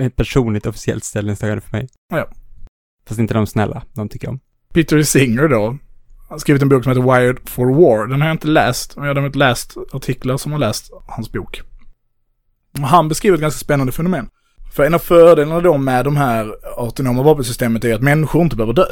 [0.00, 1.88] ett personligt officiellt ställningstagande för mig.
[2.08, 2.26] Ja.
[3.08, 4.40] Fast inte de snälla, de tycker jag om.
[4.74, 5.78] Peter Singer då.
[6.28, 8.06] Har skrivit en bok som heter Wired for War.
[8.06, 8.96] Den har jag inte läst.
[8.96, 11.62] Men jag har däremot läst artiklar som har läst hans bok.
[12.78, 14.28] Och han beskriver ett ganska spännande fenomen.
[14.72, 18.72] För en av fördelarna då med de här autonoma vapensystemet är att människor inte behöver
[18.72, 18.86] dö.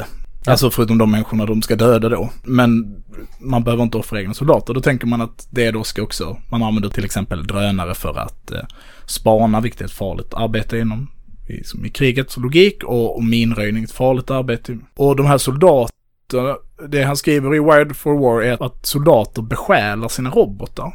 [0.45, 0.51] Ja.
[0.51, 2.29] Alltså förutom de människorna de ska döda då.
[2.43, 3.03] Men
[3.39, 4.73] man behöver inte offra egna soldater.
[4.73, 8.51] Då tänker man att det då ska också, man använder till exempel drönare för att
[8.51, 8.61] eh,
[9.05, 11.07] spana, vilket är ett farligt arbete inom
[11.47, 14.77] i, som i krigets logik och, och minröjning ett farligt arbete.
[14.95, 16.55] Och de här soldaterna,
[16.89, 20.85] det han skriver i Wired for War är att soldater besjälar sina robotar.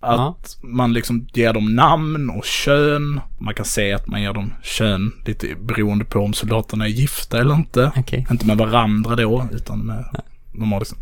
[0.00, 0.68] Att Ja.
[0.68, 3.20] man liksom ger dem namn och kön.
[3.38, 7.40] Man kan se att man ger dem kön lite beroende på om soldaterna är gifta
[7.40, 7.92] eller inte.
[7.96, 8.26] Okej.
[8.30, 10.04] Inte med varandra då, utan med
[10.52, 10.98] de har liksom.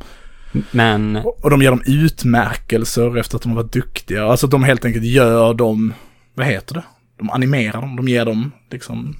[0.70, 4.24] Men, Och och de ger dem utmärkelser efter att de har varit duktiga.
[4.24, 5.92] Alltså att de helt enkelt gör dem,
[6.34, 6.82] vad heter det?
[7.18, 9.16] De animerar dem, de ger dem liksom,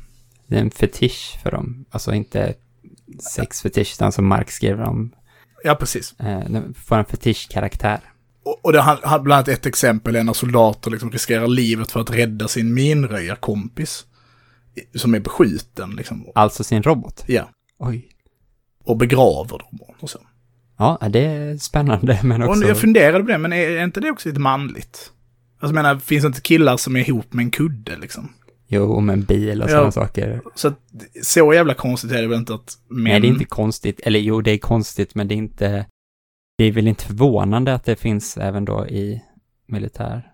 [0.47, 1.85] det är en fetisch för dem.
[1.91, 2.55] Alltså inte
[3.19, 5.13] sexfetisch, som Marx skrev om.
[5.65, 6.15] ja precis.
[6.21, 8.01] Eh, får en fetischkaraktär.
[8.45, 12.01] Och, och det har bland annat ett exempel är när soldater liksom riskerar livet för
[12.01, 14.07] att rädda sin minröjarkompis.
[14.95, 16.27] Som är beskjuten liksom.
[16.35, 17.25] Alltså sin robot.
[17.27, 17.51] Ja.
[17.79, 18.09] Oj.
[18.85, 20.19] Och begraver dem och så.
[20.79, 22.69] Ja, det är spännande, men Och också...
[22.69, 25.13] jag funderade på det, men är, är inte det också lite manligt?
[25.61, 28.33] Alltså jag menar, finns det inte killar som är ihop med en kudde liksom?
[28.73, 29.73] Jo, med en bil och Ja.
[29.73, 30.41] sådana saker.
[30.55, 30.79] Så att,
[31.23, 33.05] så jävla konstigt är det väl inte att män...
[33.05, 34.01] Nej, det är inte konstigt.
[34.05, 35.87] Eller jo, det är konstigt, men det är inte...
[36.59, 39.23] Det är väl inte förvånande att det finns även då i
[39.69, 40.29] militär.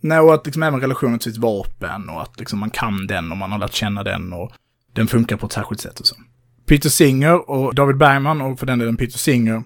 [0.00, 3.30] Nej, och att liksom även relationen till sitt vapen och att liksom man kan den
[3.32, 4.52] och man har lärt känna den och
[4.92, 6.16] den funkar på ett särskilt sätt och så.
[6.66, 9.62] Peter Singer och David Bergman och för den delen Peter Singer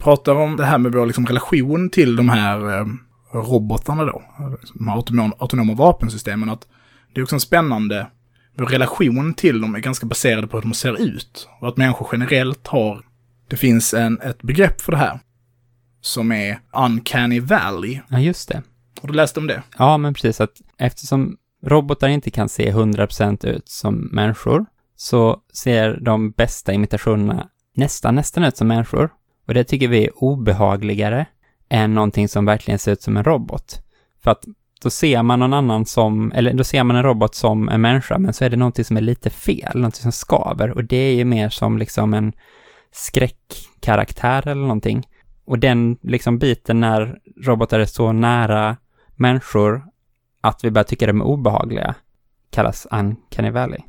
[0.00, 2.86] pratar om det här med vår liksom relation till de här eh,
[3.32, 4.22] robotarna då.
[4.74, 6.50] De här autonoma, autonoma vapensystemen.
[6.50, 6.66] Att
[7.14, 8.06] det är också en spännande,
[8.56, 11.48] vår relation till dem är ganska baserad på hur de ser ut.
[11.60, 13.06] Och att människor generellt har,
[13.48, 15.20] det finns en, ett begrepp för det här.
[16.00, 18.00] Som är uncanny valley.
[18.08, 18.62] Ja, just det.
[19.00, 19.62] Har du läst om det?
[19.78, 26.00] Ja, men precis att eftersom robotar inte kan se 100% ut som människor, så ser
[26.00, 29.10] de bästa imitationerna nästan, nästan ut som människor.
[29.46, 31.26] Och det tycker vi är obehagligare
[31.68, 33.80] än någonting som verkligen ser ut som en robot.
[34.22, 34.44] För att
[34.84, 38.18] då ser man någon annan som, eller då ser man en robot som en människa,
[38.18, 40.70] men så är det någonting som är lite fel, någonting som skaver.
[40.70, 42.32] Och det är ju mer som liksom en
[42.92, 45.08] skräckkaraktär eller någonting.
[45.44, 48.76] Och den liksom biten när robotar är så nära
[49.16, 49.82] människor
[50.40, 51.94] att vi börjar tycka de är obehagliga
[52.50, 53.80] kallas uncanny valley.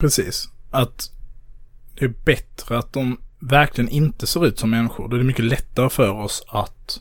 [0.00, 0.48] Precis.
[0.70, 1.10] Att
[1.98, 5.08] det är bättre att de verkligen inte ser ut som människor.
[5.08, 7.00] Då är det mycket lättare för oss att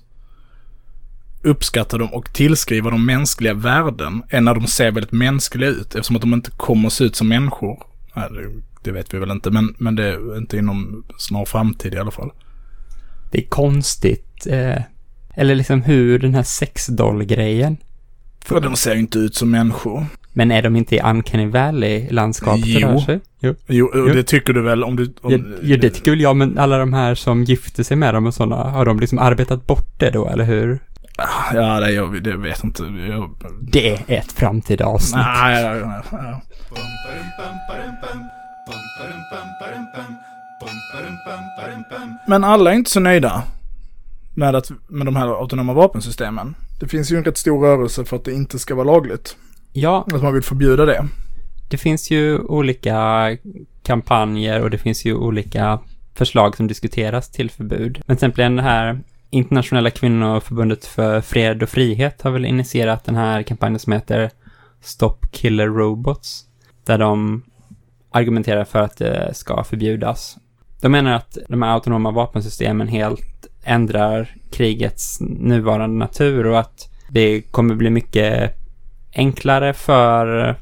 [1.43, 5.95] uppskatta dem och tillskriva dem mänskliga värden än när de ser väldigt mänskliga ut.
[5.95, 7.83] Eftersom att de inte kommer att se ut som människor.
[8.15, 8.29] Nej,
[8.83, 12.11] det, vet vi väl inte, men, men det är inte inom snar framtid i alla
[12.11, 12.31] fall.
[13.31, 14.47] Det är konstigt.
[14.47, 14.81] Eh,
[15.35, 17.77] eller liksom hur den här sexdoll-grejen.
[18.45, 20.05] För de ser ju inte ut som människor.
[20.33, 22.79] Men är de inte i Uncanny Valley-landskapet Jo.
[22.79, 23.19] det rör sig?
[23.39, 23.55] Jo.
[23.67, 24.05] Jo, Jo.
[24.05, 25.13] det tycker du väl om du...
[25.21, 28.25] Om, ja, det tycker väl jag, men alla de här som gifter sig med dem
[28.25, 30.79] och sådana, har de liksom arbetat bort det då, eller hur?
[31.53, 32.83] Ja, det, jag, det vet inte.
[32.83, 35.15] Jag, Det är ett framtida avsnitt.
[35.25, 36.41] nej, ja, ja, ja.
[42.27, 43.43] Men alla är inte så nöjda
[44.35, 46.55] med, att, med de här autonoma vapensystemen.
[46.79, 49.35] Det finns ju en rätt stor rörelse för att det inte ska vara lagligt.
[49.73, 51.05] Ja, Att man vill förbjuda det.
[51.69, 53.29] det finns ju olika
[53.83, 55.79] kampanjer och det finns ju olika
[56.15, 58.01] förslag som diskuteras till förbud.
[58.05, 58.99] Men till exempel det här
[59.33, 64.31] Internationella kvinnoförbundet för fred och frihet har väl initierat den här kampanjen som heter
[64.81, 66.45] Stop Killer Robots.
[66.85, 67.43] Där de
[68.11, 70.37] argumenterar för att det ska förbjudas.
[70.81, 77.41] De menar att de här autonoma vapensystemen helt ändrar krigets nuvarande natur och att det
[77.41, 78.55] kommer bli mycket
[79.15, 80.55] enklare för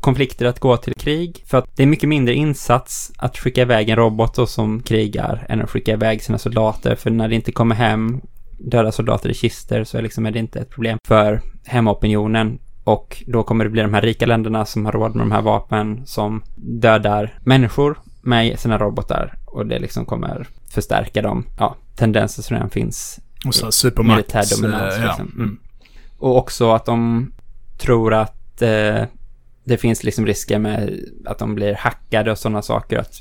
[0.00, 1.44] konflikter att gå till krig.
[1.46, 5.46] För att det är mycket mindre insats att skicka iväg en robot då som krigar
[5.48, 6.94] än att skicka iväg sina soldater.
[6.94, 8.20] För när det inte kommer hem
[8.58, 12.58] döda soldater i kister så är, liksom, är det inte ett problem för hemmaopinionen.
[12.84, 15.42] Och då kommer det bli de här rika länderna som har råd med de här
[15.42, 19.34] vapen som dödar människor med sina robotar.
[19.46, 24.16] Och det liksom kommer förstärka de ja, tendenser som redan finns Och så här supermakt.
[24.16, 25.06] Militär dominans, eh, ja.
[25.06, 25.32] liksom.
[25.36, 25.58] Mm.
[26.18, 27.32] och också att de
[27.78, 29.02] tror att eh,
[29.70, 32.98] det finns liksom risker med att de blir hackade och sådana saker.
[32.98, 33.20] Att,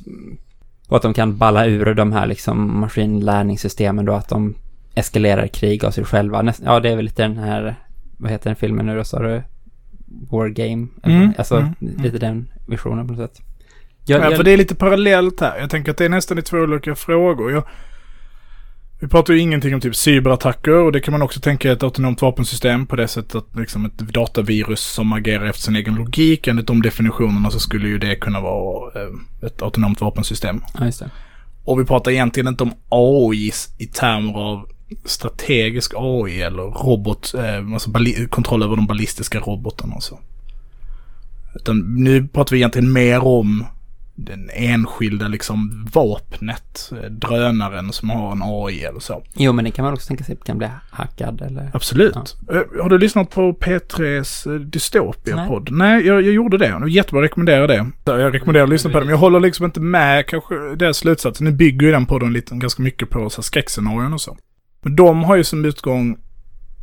[0.88, 4.56] och att de kan balla ur de här liksom maskinlärningssystemen då, att de
[4.96, 6.42] eskalerar krig av sig själva.
[6.42, 7.76] Näst, ja, det är väl lite den här,
[8.18, 9.44] vad heter den filmen nu då, sa du?
[10.32, 10.88] War Game?
[11.04, 12.04] Mm, alltså, mm, mm.
[12.04, 13.46] lite den visionen på något sätt.
[14.06, 15.60] Jag, Ja, jag, för det är lite parallellt här.
[15.60, 17.52] Jag tänker att det är nästan i två olika frågor.
[17.52, 17.64] Jag,
[19.00, 22.22] vi pratar ju ingenting om typ cyberattacker och det kan man också tänka ett autonomt
[22.22, 26.48] vapensystem på det sättet att liksom ett datavirus som agerar efter sin egen logik.
[26.48, 29.10] Enligt de definitionerna så skulle ju det kunna vara eh,
[29.48, 30.62] ett autonomt vapensystem.
[30.80, 31.10] ja, just det.
[31.64, 34.68] Och vi pratar egentligen inte om AI i termer av
[35.06, 37.92] strategisk AI eller robot, eh, alltså
[38.30, 40.20] kontroll över de ballistiska robotarna och så.
[41.56, 43.66] Utan nu pratar vi egentligen mer om
[44.26, 49.24] den enskilda liksom vapnet, eh, drönaren som har en AI eller så.
[49.34, 51.72] Jo, men det kan man också tänka sig kan bli hackad eller?
[51.74, 52.16] Absolut.
[52.16, 55.72] Eh, Har du lyssnat på P3s eh, Dystopia-podd?
[55.72, 56.90] Nej, jag, jag gjorde det.
[56.90, 57.92] Jättebra, jag rekommenderar det.
[58.06, 61.44] Jag rekommenderar att lyssna på det, men jag håller liksom inte med kanske deras slutsatser.
[61.44, 64.38] Nu bygger ju den podden lite, ganska mycket på så skräckscenarion och så.
[64.82, 66.18] Men de har ju som utgång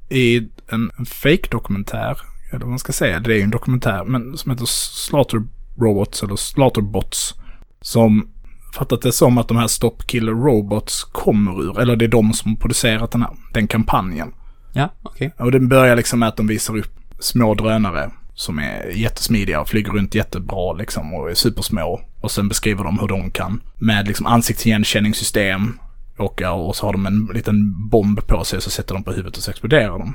[0.08, 0.36] i
[0.68, 2.18] en, en fake-dokumentär,
[2.50, 5.42] eller vad man ska säga, det är ju en dokumentär, men som heter Slaughter
[5.80, 7.34] Robots eller Slaughterbots.
[7.80, 8.28] Som
[8.74, 12.32] fattat det som att de här Stop Killer Robots kommer ur, eller det är de
[12.32, 14.34] som producerat den här, den kampanjen.
[14.72, 15.34] Ja, okej.
[15.38, 19.68] Och den börjar liksom med att de visar upp små drönare som är jättesmidiga och
[19.68, 22.00] flyger runt jättebra liksom och är supersmå.
[22.20, 25.78] Och sen beskriver de hur de kan med liksom ansiktsigenkänningssystem
[26.18, 29.36] åka och så har de en liten bomb på sig så sätter de på huvudet
[29.36, 30.14] och så exploderar de.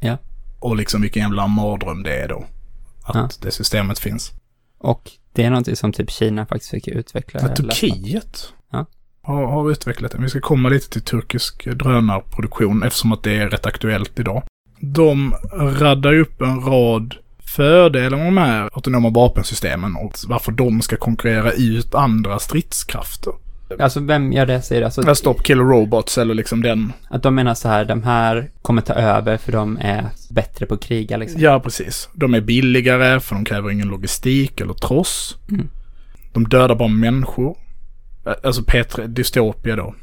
[0.00, 0.18] Ja.
[0.60, 2.44] Och liksom vilken jävla mardröm det är då.
[3.04, 3.28] Att Ja.
[3.42, 4.32] det systemet finns.
[4.84, 7.40] Och det är någonting som typ Kina faktiskt försöker utveckla.
[7.42, 8.86] Ja, Turkiet Ja.
[9.22, 10.18] har, har utvecklat det.
[10.18, 14.42] Vi ska komma lite till turkisk drönarproduktion eftersom att det är rätt aktuellt idag.
[14.80, 17.14] De raddar upp en rad
[17.56, 23.32] fördelar med de här autonoma vapensystemen och varför de ska konkurrera ut andra stridskrafter.
[23.80, 26.92] Alltså vem gör det säger alltså Alltså, Stop Killer Robots eller liksom den.
[27.10, 30.74] att de menar så här, de här kommer ta över för de är bättre på
[30.74, 31.40] att kriga liksom.
[31.40, 32.08] Ja, precis.
[32.14, 35.36] De är billigare för de kräver ingen logistik eller tross.
[35.50, 35.68] Mm.
[36.32, 37.56] De dödar bara människor.
[38.44, 39.94] Alltså P3, dystopia då.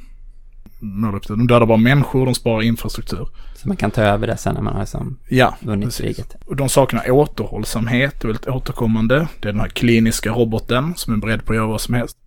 [1.27, 3.27] De dödar bara människor, de sparar infrastruktur.
[3.55, 6.05] Så man kan ta över det sen när man har liksom Ja, vunnit precis.
[6.05, 6.35] kriget.
[6.45, 9.27] Och de saknar återhållsamhet, det är väldigt återkommande.
[9.39, 12.17] Det är den här kliniska roboten som är beredd på att göra vad som helst.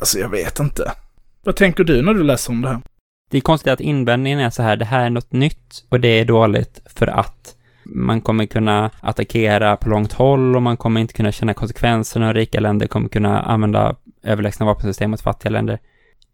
[0.00, 0.92] Alltså jag vet inte.
[1.44, 2.80] Vad tänker du när du läser om det här?
[3.34, 6.08] det är konstigt att invändningen är så här, det här är något nytt och det
[6.08, 11.14] är dåligt för att man kommer kunna attackera på långt håll och man kommer inte
[11.14, 15.78] kunna känna konsekvenserna och rika länder kommer kunna använda överlägsna vapensystem mot fattiga länder.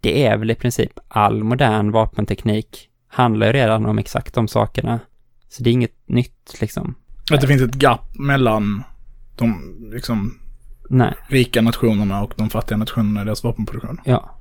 [0.00, 5.00] Det är väl i princip all modern vapenteknik handlar ju redan om exakt de sakerna.
[5.48, 6.94] Så det är inget nytt liksom.
[7.32, 8.82] Att det finns ett gap mellan
[9.36, 10.39] de liksom
[10.92, 11.14] Nej.
[11.28, 14.00] rika nationerna och de fattiga nationerna i deras vapenproduktion.
[14.04, 14.38] Ja.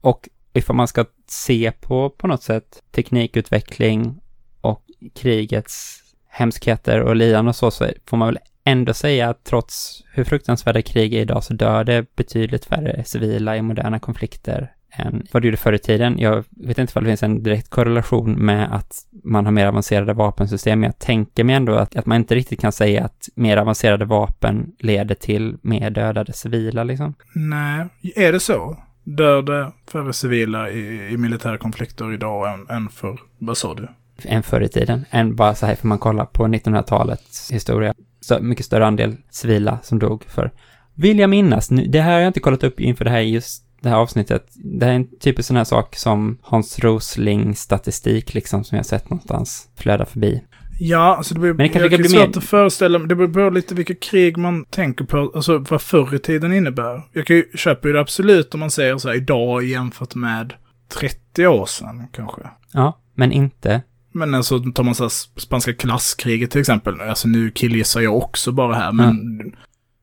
[0.00, 4.20] Och ifall man ska se på, på något sätt, teknikutveckling
[4.60, 4.82] och
[5.14, 10.24] krigets hemskheter och lidande och så, så får man väl ändå säga att trots hur
[10.24, 15.42] fruktansvärda krig är idag så dör det betydligt färre civila i moderna konflikter än vad
[15.42, 16.18] det gjorde förr i tiden.
[16.18, 20.12] Jag vet inte om det finns en direkt korrelation med att man har mer avancerade
[20.12, 23.56] vapensystem, men jag tänker mig ändå att, att man inte riktigt kan säga att mer
[23.56, 27.14] avancerade vapen leder till mer dödade civila liksom.
[27.34, 28.76] Nej, är det så?
[29.04, 33.88] Dör det färre civila i, i militära konflikter idag än, än för, vad sa du?
[34.22, 37.94] än förr i tiden, än bara så här för man kollar på 1900-talets historia.
[38.20, 40.50] Så mycket större andel civila som dog för,
[40.94, 43.63] vill jag minnas, nu, det här har jag inte kollat upp inför det här just
[43.84, 44.46] det här avsnittet.
[44.54, 48.86] Det här är en typisk sån här sak som Hans Rosling statistik liksom som jag
[48.86, 50.42] sett någonstans flöda förbi.
[50.78, 53.08] Ja, alltså det blir, Men det jag kan bli svårt mer- att föreställa mig.
[53.08, 57.02] Det beror på lite vilka krig man tänker på, alltså vad förr i tiden innebär.
[57.12, 60.52] Jag kan ju köpa det absolut om man säger så här idag jämfört med
[60.98, 62.40] 30 år sedan kanske.
[62.72, 63.82] Ja, men inte.
[64.12, 67.00] Men alltså tar man så här spanska klasskriget till exempel.
[67.00, 69.16] Alltså nu killgissar jag också bara här, men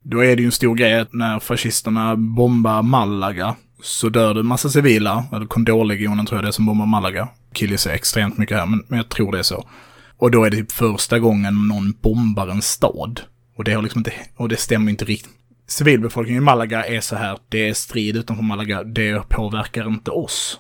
[0.04, 4.70] då är det ju en stor grej när fascisterna bombar Malaga så dör det massa
[4.70, 5.26] civila.
[5.34, 7.28] Eller Condorlegionen tror jag det är som bombar Malaga.
[7.54, 9.68] Killgissar extremt mycket här, men, men jag tror det är så.
[10.18, 13.22] Och då är det typ första gången någon bombar en stad.
[13.56, 15.32] Och det har liksom inte, och det stämmer inte riktigt.
[15.68, 20.60] Civilbefolkningen i Malaga är så här, det är strid utanför Malaga, det påverkar inte oss.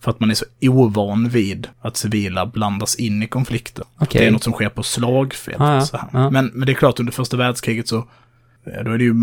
[0.00, 3.84] För att man är så ovan vid att civila blandas in i konflikter.
[3.98, 4.20] Okej.
[4.20, 5.56] Det är något som sker på slagfält.
[5.58, 6.08] Ja, så här.
[6.12, 6.30] ja.
[6.30, 8.08] Men, men det är klart, under första världskriget så
[8.84, 9.14] då är det ju,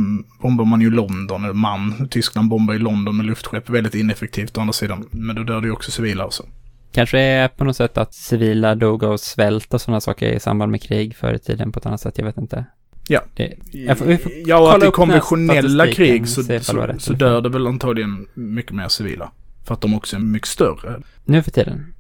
[0.42, 4.62] bombar man ju London, eller man, Tyskland bombar ju London med luftskepp väldigt ineffektivt å
[4.62, 5.06] andra sidan.
[5.12, 6.46] Men då dör det ju också civila och så.
[6.92, 10.72] Kanske är på något sätt att civila dog av svält och sådana saker i samband
[10.72, 12.66] med krig förr i tiden på ett annat sätt, jag vet inte.
[13.08, 13.22] Ja.
[13.36, 17.18] Det, jag får, får Ja, och att i konventionella krig så, så, så fel.
[17.18, 19.32] dör det väl antagligen mycket mer civila.
[19.64, 21.02] För att de också är mycket större.
[21.26, 21.94] Nu för tiden?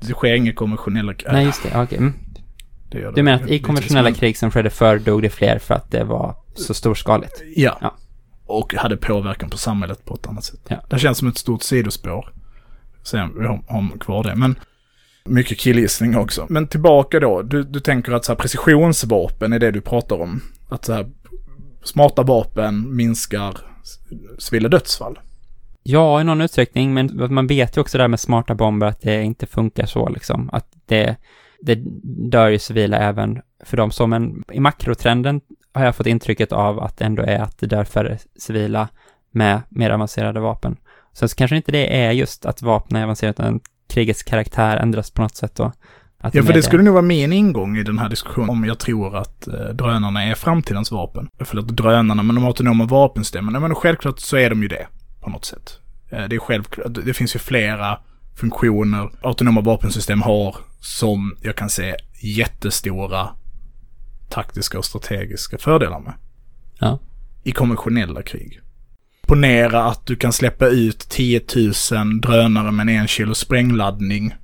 [0.00, 1.32] Det sker inga konventionella krig.
[1.32, 1.82] Nej, just det.
[1.82, 1.98] Okej.
[1.98, 2.12] Mm.
[2.90, 5.74] Gör det Du menar att i konventionella krig som skedde förr dog det fler för
[5.74, 7.42] att det var så storskaligt?
[7.56, 7.78] Ja.
[7.80, 7.94] Ja.
[8.46, 10.60] Och hade påverkan på samhället på ett annat sätt.
[10.68, 10.76] Ja.
[10.90, 12.32] Det känns som ett stort sidospår.
[13.02, 14.34] Sen vi har, har kvar det.
[14.34, 14.58] Men
[15.24, 16.46] mycket killgissning också.
[16.48, 17.42] Men tillbaka då.
[17.42, 20.40] Du, du tänker att så här, precisionsvapen är det du pratar om.
[20.68, 21.06] Att så här,
[21.82, 23.56] smarta vapen minskar
[24.38, 25.18] civila dödsfall.
[25.82, 29.22] Ja, i någon utsträckning, men man vet ju också där med smarta bomber att det
[29.22, 30.50] inte funkar så liksom.
[30.52, 31.16] Att det,
[31.60, 31.78] det
[32.30, 35.40] dör ju civila även för dem som en, i makrotrenden
[35.78, 38.88] har jag fått intrycket av att det ändå är att det dör färre civila
[39.30, 40.76] med mer avancerade vapen.
[41.12, 45.10] Sen så kanske inte det är just att vapnen är avancerade, utan krigets karaktär ändras
[45.10, 45.72] på något sätt då.
[46.22, 48.78] Ja, för mer det skulle nog vara min ingång i den här diskussionen om jag
[48.78, 51.28] tror att eh, drönarna är framtidens vapen.
[51.40, 54.86] För att drönarna, men de autonoma vapensystemen, ja, men självklart så är de ju det
[55.20, 55.78] på något sätt.
[56.10, 57.98] Eh, det är självklart, det finns ju flera
[58.36, 63.28] funktioner autonoma vapensystem har som jag kan se jättestora
[64.28, 66.14] taktiska och strategiska fördelar med.
[66.78, 66.98] Ja.
[67.42, 68.60] I konventionella krig.
[69.22, 71.42] Ponera att du kan släppa ut 10
[71.92, 74.34] 000 drönare med en en kilo sprängladdning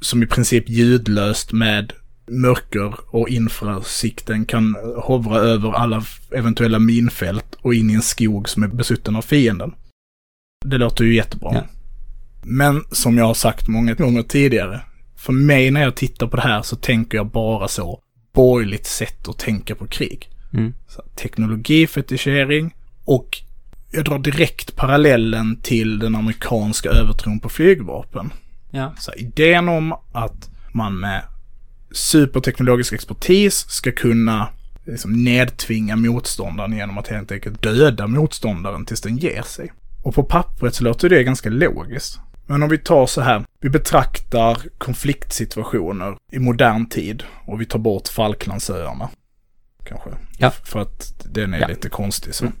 [0.00, 1.92] som i princip ljudlöst med
[2.30, 8.62] mörker och infrasikten kan hovra över alla eventuella minfält och in i en skog som
[8.62, 9.74] är besutten av fienden.
[10.64, 11.54] Det låter ju jättebra.
[11.54, 11.62] Ja.
[12.42, 14.80] Men som jag har sagt många gånger tidigare,
[15.16, 19.28] för mig när jag tittar på det här så tänker jag bara så borgerligt sätt
[19.28, 20.30] att tänka på krig.
[20.54, 20.74] Mm.
[20.88, 23.42] Så, teknologifetischering och
[23.90, 28.32] jag drar direkt parallellen till den amerikanska övertron på flygvapen.
[28.70, 28.94] Ja.
[28.98, 31.22] Så idén om att man med
[31.90, 34.48] superteknologisk expertis ska kunna
[34.84, 39.72] liksom nedtvinga motståndaren genom att helt enkelt döda motståndaren tills den ger sig.
[40.02, 42.20] Och på pappret så låter det ganska logiskt.
[42.46, 47.78] Men om vi tar så här, vi betraktar konfliktsituationer i modern tid och vi tar
[47.78, 49.08] bort Falklandsöarna.
[49.84, 50.10] Kanske.
[50.38, 50.50] Ja.
[50.64, 51.66] För att den är Ja.
[51.66, 52.44] lite konstig så.
[52.44, 52.56] Mm.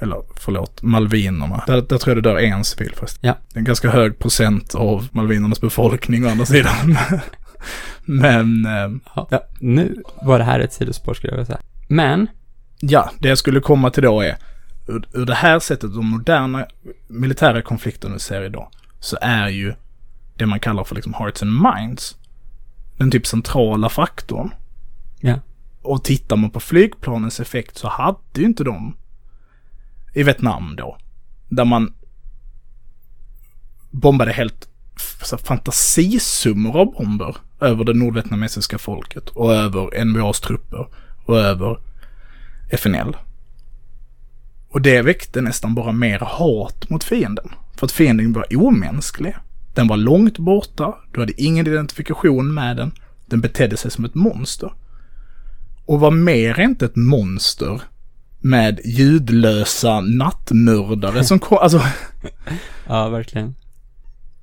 [0.00, 1.64] Eller förlåt, Malvinerna.
[1.66, 3.20] Där, där tror jag det dör en civil förresten.
[3.28, 3.34] Ja.
[3.48, 6.98] Det är en ganska hög procent av Malvinernas befolkning å andra sidan.
[8.04, 8.90] Men, eh,
[9.30, 9.42] Ja.
[9.60, 11.60] Nu var det här ett sidospår skulle jag vilja säga.
[11.88, 12.26] Men,
[12.80, 14.36] ja, det jag skulle komma till då är,
[14.88, 16.66] ur, ur det här sättet, de moderna
[17.08, 18.68] militära konflikter vi ser idag,
[19.06, 19.74] så är ju
[20.36, 22.16] det man kallar för liksom hearts and minds.
[22.96, 24.50] Den typ centrala faktorn.
[25.20, 25.40] Ja.
[25.82, 28.96] Och tittar man på flygplanens effekt så hade ju inte de
[30.14, 30.98] i Vietnam då.
[31.48, 31.94] Där man
[33.90, 34.68] bombade helt
[35.44, 40.88] fantasisummor av bomber över det nordvietnamesiska folket och över NBAs trupper
[41.24, 41.78] och över
[42.70, 43.16] FNL.
[44.68, 47.48] Och det väckte nästan bara mer hat mot fienden.
[47.76, 49.36] För att fienden var omänsklig.
[49.74, 52.92] Den var långt borta, du hade ingen identifikation med den.
[53.26, 54.72] Den betedde sig som ett monster.
[55.86, 57.82] Och var mer inte ett monster
[58.40, 61.80] med ljudlösa nattmördare som kom, alltså...
[62.88, 63.54] Ja, verkligen.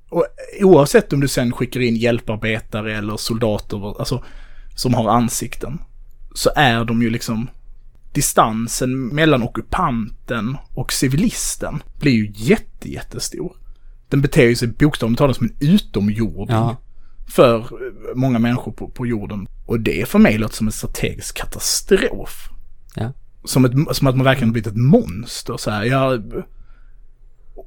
[0.08, 0.26] Och
[0.60, 4.24] oavsett om du sen skickar in hjälparbetare eller soldater, alltså,
[4.74, 5.78] som har ansikten,
[6.34, 7.48] så är de ju liksom
[8.14, 13.56] distansen mellan ockupanten och civilisten blir ju jätte, jättestor.
[14.08, 16.76] Den beter sig bokstavligt talat som en utomjording Ja.
[17.28, 17.66] för
[18.14, 19.46] många människor på, på jorden.
[19.66, 22.48] Och det för mig låter som en strategisk katastrof.
[22.96, 23.12] Ja.
[23.44, 25.84] Som, ett, som att man verkligen blivit ett monster så här.
[25.84, 26.18] Ja,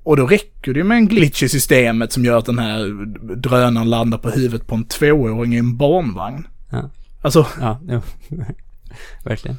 [0.03, 3.89] och då räcker det med en glitch i systemet som gör att den här drönaren
[3.89, 6.47] landar på huvudet på en tvååring i en barnvagn.
[6.71, 6.89] Ja.
[7.21, 8.01] Alltså, Ja, jo.
[9.23, 9.57] verkligen.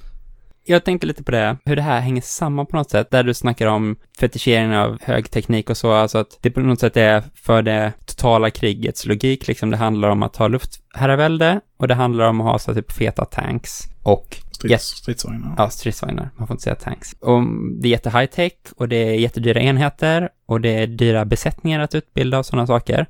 [0.69, 3.35] Jag tänkte lite på det, hur det här hänger samman på något sätt, där du
[3.35, 7.23] snackar om fetischeringen av hög teknik och så, alltså att det på något sätt är
[7.35, 12.29] för det totala krigets logik, liksom det handlar om att ha luftherravälde och det handlar
[12.29, 14.83] om att ha så typ feta tanks och strids, Yes.
[14.83, 15.55] stridsvagnar.
[15.59, 16.31] Ja, stridsvagnar.
[16.37, 17.12] Man får inte säga tanks.
[17.21, 17.43] Och
[17.81, 21.81] det är jätte high tech och det är jättedyra enheter och det är dyra besättningar
[21.81, 23.07] att utbilda och sådana saker.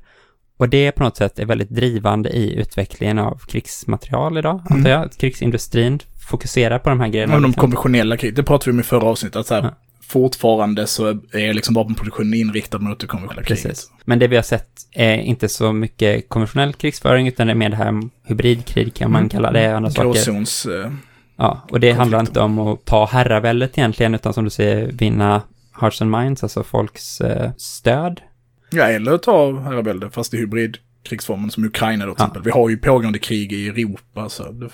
[0.57, 4.77] Och det på något sätt är väldigt drivande i utvecklingen av krigsmaterial idag, Mm.
[4.77, 5.11] antar jag.
[5.11, 5.99] Krigsindustrin
[6.29, 7.33] fokuserar på de här grejerna.
[7.33, 7.61] Men de liksom.
[7.61, 9.69] konventionella krig, det pratade vi om i förra avsnittet, att så här, Ja.
[10.07, 13.63] fortfarande så är liksom vapenproduktionen inriktad mot det konventionella kriget.
[13.63, 13.91] Precis.
[14.05, 17.69] Men det vi har sett är inte så mycket konventionell krigsföring, utan det är mer
[17.69, 17.93] det här
[18.25, 19.29] hybridkrig kan man Mm.
[19.29, 20.03] kalla det, andra saker.
[20.03, 20.65] Gråzons...
[20.65, 20.91] Eh,
[21.41, 25.41] Ja, och det handlar inte om att ta herraväldet egentligen, utan som du säger, vinna
[25.81, 28.21] hearts and minds, alltså folks eh, stöd.
[28.71, 32.25] ja, eller ta herravälde, fast i hybridkrigsformen som Ukraina då till Ja.
[32.25, 32.41] exempel.
[32.43, 34.69] Vi har ju pågående krig i Europa, så det,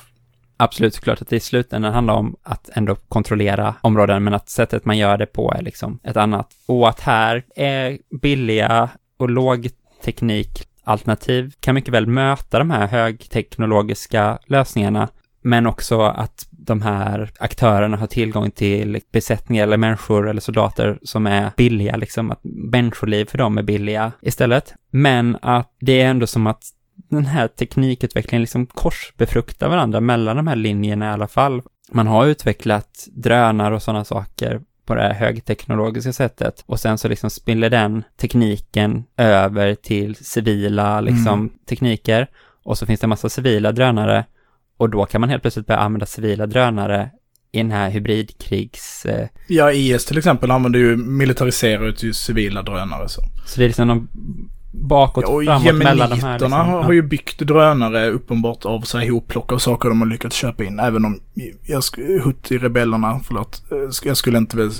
[0.58, 4.86] Absolut, såklart att det i slutändan handlar om att ändå kontrollera områden, men att sättet
[4.86, 6.48] man gör det på är liksom ett annat.
[6.66, 15.10] Och att här är billiga och lågteknikalternativ kan mycket väl möta de här högteknologiska lösningarna,
[15.42, 21.28] men också att de här aktörerna har tillgång till besättningar eller människor eller soldater som
[21.28, 24.74] är billiga, liksom att människoliv för dem är billiga istället.
[24.92, 26.64] Men att det är ändå som att
[27.10, 31.62] den här teknikutvecklingen liksom korsbefruktar varandra mellan de här linjerna i alla fall.
[31.92, 37.08] Man har utvecklat drönare och sådana saker på det här högteknologiska sättet och sen så
[37.08, 41.50] liksom spiller den tekniken över till civila liksom Mm.
[41.70, 42.28] tekniker
[42.64, 44.26] och så finns det en massa civila drönare
[44.78, 47.10] och då kan man helt plötsligt börja använda civila drönare
[47.52, 49.06] i den här hybridkrigs...
[49.06, 53.10] Eh, Ja, IS till exempel använder ju militariserar till civila drönare.
[53.10, 53.22] Så.
[53.46, 54.08] så det är liksom de
[54.82, 56.40] bakåt, Ja, och framåt mellan de här.
[56.40, 56.52] Liksom.
[56.52, 60.36] har, har ju byggt drönare uppenbart av så här ihopplocka och saker de har lyckats
[60.36, 60.80] köpa in.
[60.80, 61.20] Även om
[61.64, 61.82] jag
[62.24, 64.72] Houthi-rebellerna, förlåt, eh, jag skulle inte väl,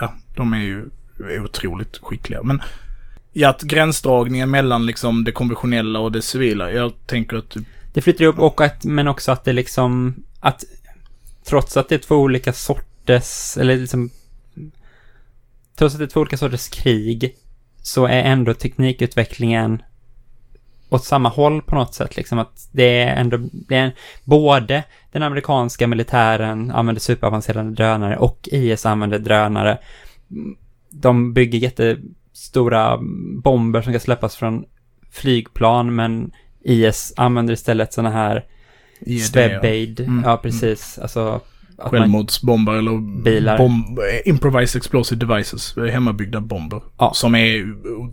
[0.00, 0.90] ja, de är ju
[1.44, 2.42] otroligt skickliga.
[2.42, 2.62] Men
[3.32, 7.56] ja, att gränsdragningen mellan liksom det konventionella och det civila, jag tänker att
[7.92, 10.64] Det flyttar upp och att, men också att det liksom, att
[11.44, 14.10] trots att det är två olika sorters, eller liksom,
[15.78, 17.36] trots att det är två olika sorters krig,
[17.82, 19.82] så är ändå teknikutvecklingen
[20.88, 23.92] åt samma håll på något sätt, liksom att det är ändå, det är
[24.24, 29.78] både den amerikanska militären använder superavancerade drönare och IS använder drönare.
[30.90, 32.98] De bygger jättestora
[33.42, 34.64] bomber som kan släppas från
[35.10, 38.44] flygplan, men IS använder istället sådana här
[39.00, 41.40] IED, Swebbaid, Mm, ja precis, alltså
[41.84, 43.58] att självmordsbomber eller Bilar.
[43.58, 46.82] Bomb, improvised explosive devices, eh, hemmabyggda bomber.
[46.98, 47.12] Ja.
[47.14, 47.64] Som är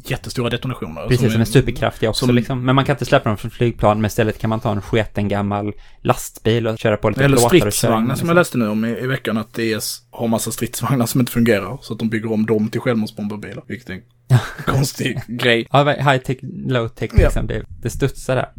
[0.09, 1.07] jättestora detonationer.
[1.07, 3.97] precis som är superkraftiga också som- liksom, men man kan inte släppa dem från flygplan,
[4.01, 8.15] men istället kan man ta en sketen gammal lastbil och köra på lite Eller stridsvagnar
[8.15, 11.31] som jag läste nu om i, i veckan att IS har massa stridsvagnar som inte
[11.31, 11.77] fungerar.
[11.81, 13.63] Så att de bygger om dem till självmordsbomberbilar.
[13.67, 14.01] Vilket är en
[14.65, 15.67] konstig grej.
[15.71, 17.23] Ja, high tech, low tech Ja.
[17.23, 18.49] liksom, det, det studsar där.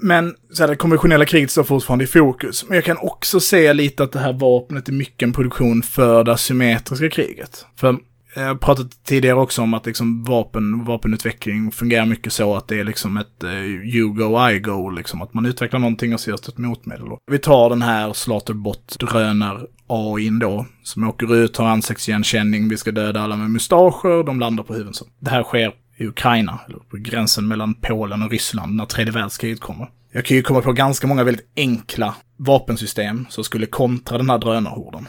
[0.00, 2.64] Men så här, det konventionella kriget står fortfarande i fokus.
[2.68, 6.24] Men jag kan också se lite att det här vapnet är mycket en produktion för
[6.24, 7.66] det asymmetriska kriget.
[7.76, 7.96] För eh,
[8.34, 12.80] jag har pratat tidigare också om att liksom vapen, vapenutveckling fungerar mycket så att det
[12.80, 15.22] är liksom ett eh, you go, I go, liksom.
[15.22, 17.06] Att man utvecklar någonting och så görs det ett motmedel.
[17.30, 22.92] Vi tar den här Slaterbot drönar AIn då, som åker ut, har ansiktsigenkänning, vi ska
[22.92, 24.96] döda alla med mustascher, de landar på huvudet.
[24.96, 29.12] Så det här sker i Ukraina, eller på gränsen mellan Polen och Ryssland när tredje
[29.12, 29.90] världskriget kommer.
[30.12, 34.38] Jag kan ju komma på ganska många väldigt enkla vapensystem som skulle kontra den här
[34.38, 35.08] drönarhorden.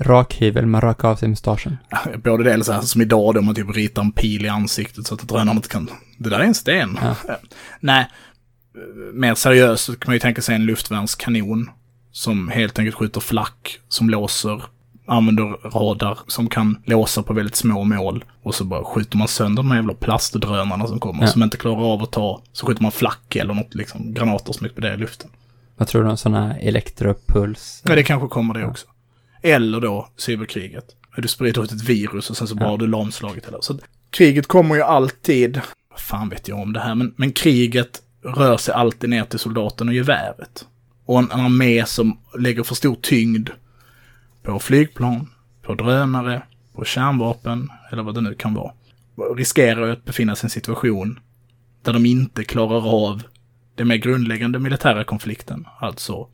[0.00, 1.76] Rakhyvel, man rakar av sig mustaschen.
[2.24, 5.06] Både det eller så här som idag då man typ ritar en pil i ansiktet
[5.06, 5.90] så att drönaren inte kan...
[6.18, 6.98] Det där är en sten.
[7.02, 7.36] Ja.
[7.80, 8.06] Nej,
[9.12, 11.70] mer seriöst så kan man ju tänka sig en luftvärnskanon
[12.12, 14.62] som helt enkelt skjuter flack, som låser,
[15.06, 18.24] använder radar som kan låsa på väldigt små mål.
[18.42, 21.28] Och så bara skjuter man sönder de här jävla plastdrönarna som kommer, Ja.
[21.28, 22.42] som inte klarar av att ta.
[22.52, 25.30] Så skjuter man flack eller något, liksom granater som exploderar i luften.
[25.76, 27.82] Vad tror du om sådana elektropuls?
[27.84, 28.86] Ja, det kanske kommer det också.
[29.42, 30.84] Eller då cyberkriget.
[31.16, 32.70] Du sprider ut ett virus och sen så bara Ja.
[32.70, 33.58] har du lamslagit hela.
[33.60, 33.78] Så
[34.10, 38.56] kriget kommer ju alltid, vad fan vet jag om det här, men, men kriget rör
[38.56, 40.66] sig alltid ner till soldaten och geväret.
[41.06, 43.48] Och en, en armé som lägger för stor tyngd
[44.46, 45.30] på flygplan,
[45.62, 46.42] på drönare,
[46.72, 48.72] på kärnvapen eller vad det nu kan vara.
[49.36, 51.20] Riskerar ju att befinna sig i en situation
[51.82, 53.22] där de inte klarar av
[53.74, 55.66] den mer grundläggande militära konflikten.
[55.80, 56.28] Alltså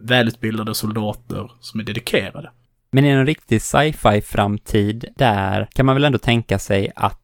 [0.00, 2.50] välutbildade soldater som är dedikerade.
[2.92, 7.22] Men i en riktig sci-fi framtid, där kan man väl ändå tänka sig att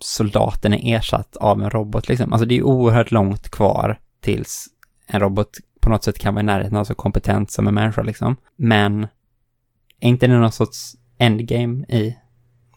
[0.00, 2.32] soldaten är ersatt av en robot liksom.
[2.32, 4.66] Alltså det är ju oerhört långt kvar tills
[5.06, 8.02] en robot på något sätt kan vara i närheten av så kompetent som en människa
[8.02, 8.36] liksom.
[8.56, 9.06] Men
[10.00, 12.16] är inte det någon sorts endgame i?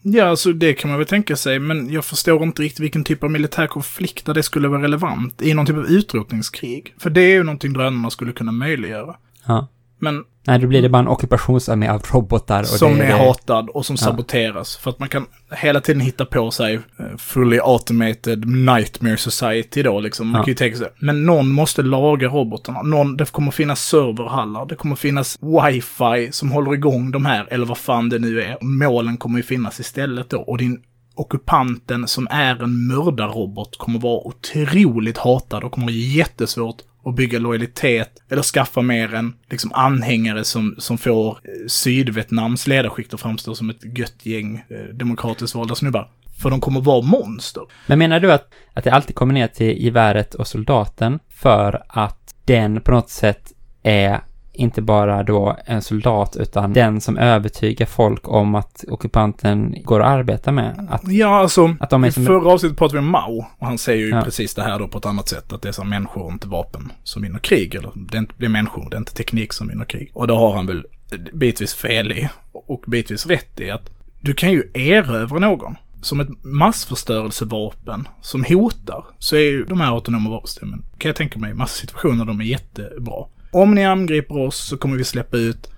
[0.02, 3.22] Ja, alltså det kan man väl tänka sig, men jag förstår inte riktigt vilken typ
[3.22, 5.42] av militär konflikt där det skulle vara relevant.
[5.42, 6.94] I någon typ av utrotningskrig.
[6.98, 9.16] För det är ju någonting drönarna skulle kunna möjliggöra.
[9.46, 9.68] Ja.
[9.98, 13.26] Men Nej, då blir det bara en ockupationsarmé av robotar och som det är det.
[13.26, 14.04] hatad och som Ja.
[14.04, 14.76] saboteras.
[14.76, 16.80] För att man kan hela tiden hitta på sig
[17.18, 20.28] fully automated nightmare society då liksom.
[20.28, 20.44] Man Ja.
[20.44, 22.82] kan ju tänka sig, men någon måste laga robotarna.
[22.82, 27.66] Någon, det kommer finnas serverhallar, det kommer finnas wifi som håller igång de här, eller
[27.66, 28.56] vad fan det nu är.
[28.60, 30.38] Målen kommer ju finnas istället då.
[30.38, 30.78] Och din
[31.16, 37.38] ockupanten som är en mördarrobot kommer vara otroligt hatad och kommer ha jättesvårt och bygga
[37.38, 43.54] lojalitet eller skaffa mer än liksom anhängare som, som får eh, Sydvietnams ledarskikt att framstå
[43.54, 46.10] som ett gött gäng eh, demokratiskt valda snubbar.
[46.42, 47.62] För de kommer vara monster.
[47.86, 52.34] Men menar du att, att det alltid kommer ner till geväret och soldaten för att
[52.44, 53.52] den på något sätt
[53.82, 54.20] är
[54.54, 60.06] inte bara då en soldat utan den som övertygar folk om att ockupanten går att
[60.08, 60.86] arbeta med?
[60.90, 63.46] Att, Ja, alltså, Att de är i förra avsnittet pratade vi om Mao.
[63.58, 64.22] Och han säger ju Ja.
[64.22, 65.52] precis det här då på ett annat sätt.
[65.52, 67.74] Att det är så människor och inte vapen som vinner krig.
[67.74, 70.10] Eller det är, inte, det är människor, det är inte teknik som vinner krig.
[70.14, 70.86] Och det har han väl
[71.32, 72.28] bitvis fel i.
[72.52, 73.90] Och bitvis rätt i att
[74.20, 75.74] du kan ju erövra någon.
[76.02, 81.38] Som ett massförstörelsevapen som hotar så är ju de här autonoma vapensystemen, kan jag tänka
[81.38, 83.24] mig, i massa situationer de är jättebra.
[83.54, 85.70] Om ni angriper oss så kommer vi släppa ut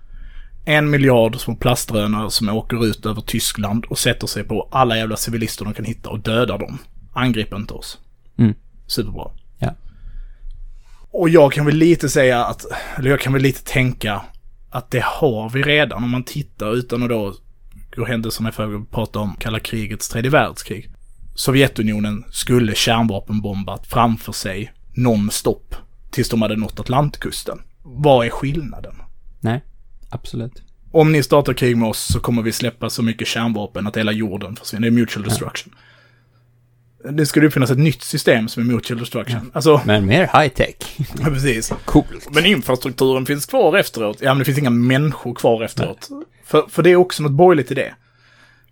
[0.65, 5.17] en miljard små plastdrönare som åker ut över Tyskland och sätter sig på alla jävla
[5.17, 6.79] civilister de kan hitta och dödar dem.
[7.13, 7.99] Angrip inte oss.
[8.39, 8.55] Mm.
[8.87, 9.31] Superbra.
[9.59, 9.75] Ja.
[11.11, 12.65] Och jag kan väl lite säga att,
[12.99, 14.23] eller jag kan väl lite tänka
[14.71, 17.35] att det har vi redan om man tittar utan att då
[17.97, 20.91] gå händelserna i förväg prata om kalla krigets tredje världskrig.
[21.35, 25.75] Sovjetunionen skulle kärnvapenbombat framför sig nonstop
[26.11, 27.59] tills de hade nått Atlantkusten.
[27.89, 28.95] Vad är skillnaden?
[29.41, 29.65] nej,
[30.11, 30.63] absolut.
[30.93, 34.13] Om ni startar krig med oss så kommer vi släppa så mycket kärnvapen att hela
[34.13, 34.83] jorden försvinner.
[34.83, 35.75] Det är mutual destruction.
[37.11, 39.51] Det skulle finnas ett nytt system som är mutual destruction.
[39.55, 40.75] Alltså, Men mer high-tech.
[41.19, 41.73] ja, precis.
[41.85, 42.29] Coolt.
[42.31, 44.19] Men infrastrukturen finns kvar efteråt.
[44.21, 46.09] Ja, men det finns inga människor kvar efteråt.
[46.45, 47.95] För, för det är också något borgerligt i det.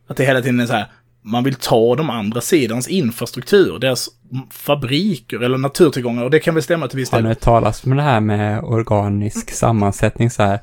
[0.07, 0.87] Att det hela tiden är så här,
[1.25, 4.09] man vill ta de andra sidans infrastruktur, deras
[4.51, 6.25] fabriker eller naturtillgångar.
[6.25, 7.29] Och det kan väl stämma till viss Har ni del.
[7.29, 10.61] hört talas om det här med organisk sammansättning så här?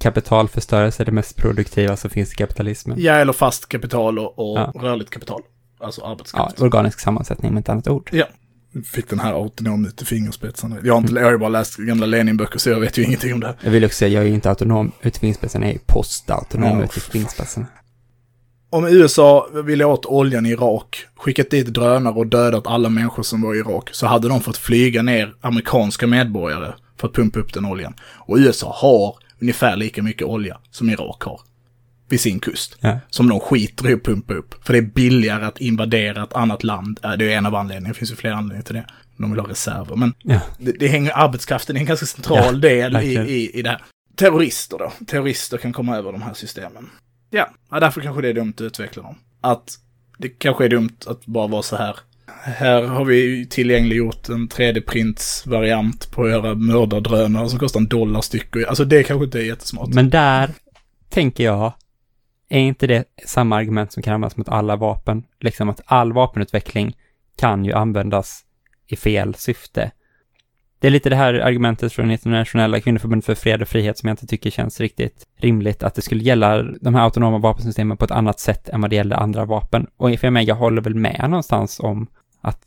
[0.00, 2.96] Kapitalförstörelse är det mest produktiva som finns i kapitalismen.
[3.00, 4.72] Ja, eller fast kapital och, och Ja.
[4.74, 5.40] rörligt kapital.
[5.80, 6.60] Alltså Ja, arbetskraft.
[6.60, 8.10] organisk sammansättning med ett annat ord.
[8.12, 8.24] Ja.
[8.92, 10.76] Fick den här autonom ut i fingerspetsarna.
[10.84, 13.34] Jag har, inte, jag har ju bara läst gamla Lenin-böcker så jag vet ju ingenting
[13.34, 13.56] om det här.
[13.62, 15.80] Jag vill också säga, jag är ju inte autonom ut i fingerspetsarna, jag är ju
[15.86, 16.84] postautonom Ja.
[16.84, 17.66] ut i fingerspetsarna.
[18.70, 23.42] Om USA ville åt oljan i Irak, skickat dit drönare och dödat alla människor som
[23.42, 27.54] var i Irak, så hade de fått flyga ner amerikanska medborgare för att pumpa upp
[27.54, 27.94] den oljan.
[28.00, 31.40] Och USA har ungefär lika mycket olja som Irak har.
[32.08, 32.76] Vid sin kust.
[32.80, 32.98] Ja.
[33.10, 34.54] Som de skiter i att pumpa upp.
[34.66, 37.00] För det är billigare att invadera ett annat land.
[37.18, 38.86] Det är en av anledningarna, det finns ju flera anledningar till det.
[39.16, 39.96] De vill ha reserver.
[39.96, 40.40] Men Ja.
[40.58, 43.82] det, det hänger, arbetskraften är en ganska central Ja, del i, i, i det här.
[44.16, 44.92] Terrorister då.
[45.06, 46.90] Terrorister kan komma över de här systemen.
[47.30, 49.14] Ja, därför kanske det är dumt att utveckla dem.
[49.40, 49.78] Att
[50.18, 51.96] det kanske är dumt att bara vara så här.
[52.42, 58.56] Här har vi tillgängliggjort en 3D-prints-variant på göra mördardrönare som kostar en dollar styck.
[58.56, 59.88] Alltså det kanske inte är jättesmart.
[59.88, 60.50] Men där
[61.08, 61.72] tänker jag,
[62.48, 65.24] är inte det samma argument som kan användas mot alla vapen?
[65.40, 66.96] Liksom att all vapenutveckling
[67.36, 68.44] kan ju användas
[68.86, 69.90] i fel syfte.
[70.80, 74.12] Det är lite det här argumentet från Internationella kvinnoförbundet för fred och frihet som jag
[74.12, 78.10] inte tycker känns riktigt rimligt, att det skulle gälla de här autonoma vapensystemen på ett
[78.10, 79.86] annat sätt än vad det gäller andra vapen.
[79.96, 82.06] Och för mig, jag håller väl med någonstans om
[82.40, 82.58] att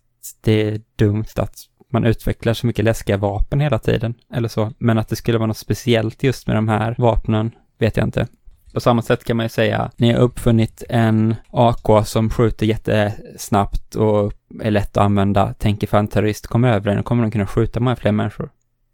[0.41, 1.55] det är dumt att
[1.89, 4.74] man utvecklar så mycket läskiga vapen hela tiden, eller så.
[4.78, 8.28] Men att det skulle vara något speciellt just med de här vapnen, vet jag inte.
[8.74, 13.95] På samma sätt kan man ju säga, ni har uppfunnit en AK som skjuter jättesnabbt
[13.95, 14.34] och
[14.64, 15.54] är lätt att använda.
[15.60, 18.49] Tänk ifall en terrorist kommer över den, kommer de kunna skjuta många fler människor.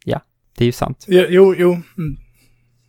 [0.06, 0.22] Ja,
[0.58, 1.06] det är ju sant.
[1.08, 1.56] Jo.
[1.58, 1.72] jo.
[1.98, 2.18] Mm.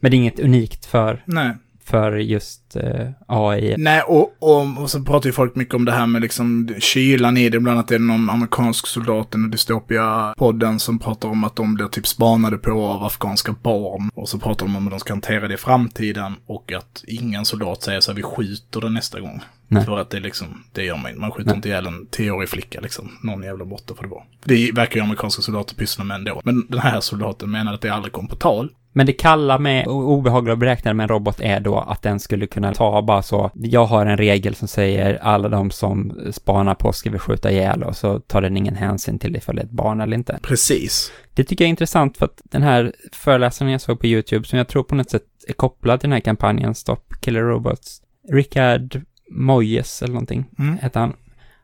[0.00, 1.56] Men det är inget unikt för, Nej.
[1.88, 3.74] För just eh, AI.
[3.78, 7.36] Nej, och, och, och så pratar ju folk mycket om det här med liksom kylan
[7.36, 7.60] i det.
[7.60, 11.86] Bland annat är det någon amerikansk soldat i Dystopia-podden som pratar om att de blir
[11.86, 14.10] typ spanade på av afghanska barn.
[14.14, 17.44] Och så pratar de om hur de ska hantera det i framtiden och att ingen
[17.44, 19.42] soldat säger så här, vi skjuter den nästa gång.
[19.68, 19.84] Nej.
[19.84, 21.18] För att det liksom, det gör man.
[21.18, 21.56] Man skjuter Nej.
[21.56, 23.18] inte ihjäl en tioårig flicka liksom.
[23.22, 24.22] Någon jävla borta får det vara.
[24.44, 26.40] Det verkar ju amerikanska soldater pyssla med ändå.
[26.44, 28.70] Men den här soldaten menar att det aldrig kom på tal.
[28.92, 32.74] Men det kalla med obehagliga beräkningar med en robot är då att den skulle kunna
[32.74, 37.10] ta bara så, jag har en regel som säger alla de som spanar på ska
[37.10, 40.00] vi skjuta ihjäl och så tar den ingen hänsyn till ifall det är ett barn
[40.00, 40.38] eller inte.
[40.42, 41.12] Precis.
[41.34, 44.58] Det tycker jag är intressant för att den här föreläsaren jag såg på YouTube, som
[44.58, 49.02] jag tror på något sätt är kopplad till den här kampanjen Stop Killer Robots, Richard
[49.30, 50.78] Moyes eller någonting, Mm.
[50.82, 51.12] heter han.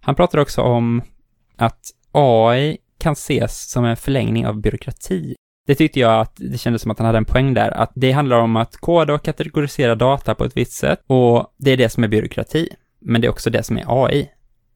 [0.00, 1.02] Han pratar också om
[1.56, 1.80] att
[2.12, 5.34] AI kan ses som en förlängning av byråkrati.
[5.66, 8.12] Det tyckte jag att det kändes som att han hade en poäng där, att det
[8.12, 11.88] handlar om att koda och kategorisera data på ett visst sätt och det är det
[11.88, 12.68] som är byråkrati.
[13.00, 14.30] Men det är också det som är AI.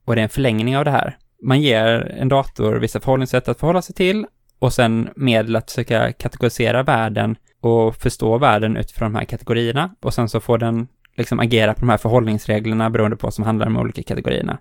[0.04, 1.16] Och det är en förlängning av det här.
[1.42, 4.26] Man ger en dator vissa förhållningssätt att förhålla sig till
[4.58, 10.14] och sen medel att försöka kategorisera världen och förstå världen utifrån de här kategorierna och
[10.14, 10.88] sen så får den
[11.18, 14.58] liksom agera på de här förhållningsreglerna beroende på vad som handlar om de olika kategorierna.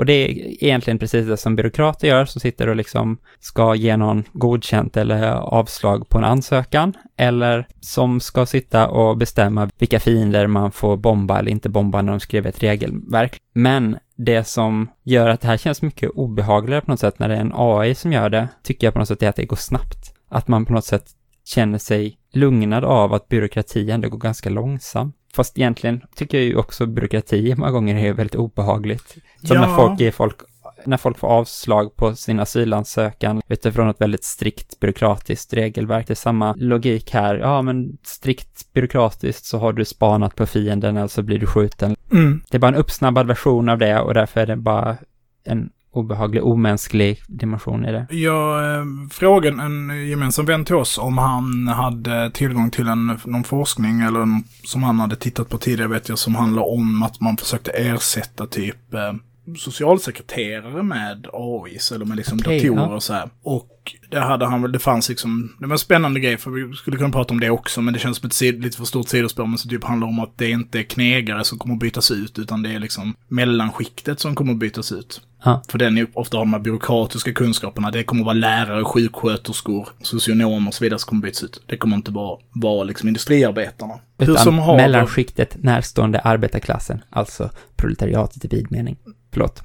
[0.00, 0.28] Och det är
[0.64, 5.32] egentligen precis det som byråkrater gör, som sitter och liksom ska ge någon godkänt eller
[5.32, 11.38] avslag på en ansökan, eller som ska sitta och bestämma vilka fiender man får bomba
[11.38, 13.38] eller inte bomba när de skriver ett regelverk.
[13.54, 17.36] Men det som gör att det här känns mycket obehagligare på något sätt när det
[17.36, 19.56] är en AI som gör det, tycker jag på något sätt är att det går
[19.56, 20.14] snabbt.
[20.28, 21.04] Att man på något sätt
[21.44, 25.16] känner sig lugnad av att byråkrati ändå går ganska långsamt.
[25.34, 29.16] Fast egentligen tycker jag ju också byråkrati många gånger är väldigt obehagligt.
[29.44, 29.66] Som Ja.
[29.66, 30.36] när folk ger folk
[30.84, 36.06] när folk får avslag på sin asylansökan utifrån ett väldigt strikt byråkratiskt regelverk.
[36.06, 37.34] Det är samma logik här.
[37.34, 41.96] Ja, men strikt byråkratiskt så har du spanat på fienden eller så blir du skjuten.
[42.12, 42.42] Mm.
[42.50, 44.96] Det är bara en uppsnabbad version av det och därför är det bara
[45.44, 48.06] en obehaglig, omänsklig dimension i det.
[48.10, 53.44] Jag eh, frågade en gemensam vän till oss om han hade tillgång till en, någon
[53.44, 57.20] forskning eller en, som han hade tittat på tidigare vet jag som handlar om att
[57.20, 59.12] man försökte ersätta typ eh,
[59.56, 62.94] socialsekreterare med AIs eller med liksom Okej, datorer ja.
[62.94, 63.30] och så här.
[63.42, 66.74] Och det hade han väl, det fanns liksom, det var en spännande grej för vi
[66.74, 69.08] skulle kunna prata om det också men det känns som ett sid, lite för stort
[69.08, 72.10] sidospår men så typ handlar om att det inte är knegare som kommer att bytas
[72.10, 75.20] ut utan det är liksom mellanskiktet som kommer att bytas ut.
[75.44, 75.62] Ja.
[75.68, 77.90] För den är ofta har de här byråkratiska kunskaperna.
[77.90, 81.62] Det kommer att vara lärare, sjuksköterskor, socionomer och så vidare som kommer bytas ut.
[81.66, 83.94] Det kommer inte bara vara liksom industriarbetarna.
[84.18, 88.96] Hur Utan som har mellanskiktet närstående arbetarklassen, alltså proletariatet i vid mening.
[89.32, 89.62] Förlåt.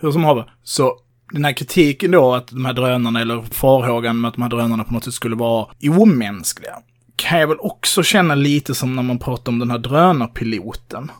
[0.00, 0.50] hur som haver.
[0.62, 0.92] Så
[1.32, 4.84] den här kritiken då att de här drönarna, eller farhågan med att de här drönarna
[4.84, 5.66] på något sätt skulle vara
[5.98, 6.72] omänskliga,
[7.16, 11.10] kan jag väl också känna lite som när man pratar om den här drönarpiloten.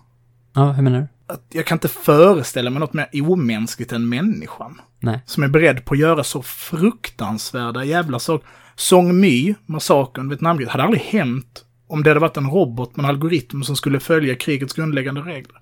[0.54, 1.06] Ja, hur menar du?
[1.28, 4.80] Att jag kan inte föreställa mig något mer omänskligt än människan.
[5.00, 5.22] Nej.
[5.26, 8.48] som är beredd på att göra så fruktansvärda jävla saker.
[8.76, 13.10] Song My, massakern, Vietnamkriget, hade aldrig hänt om det hade varit en robot med en
[13.10, 15.58] algoritm som skulle följa krigets grundläggande regler.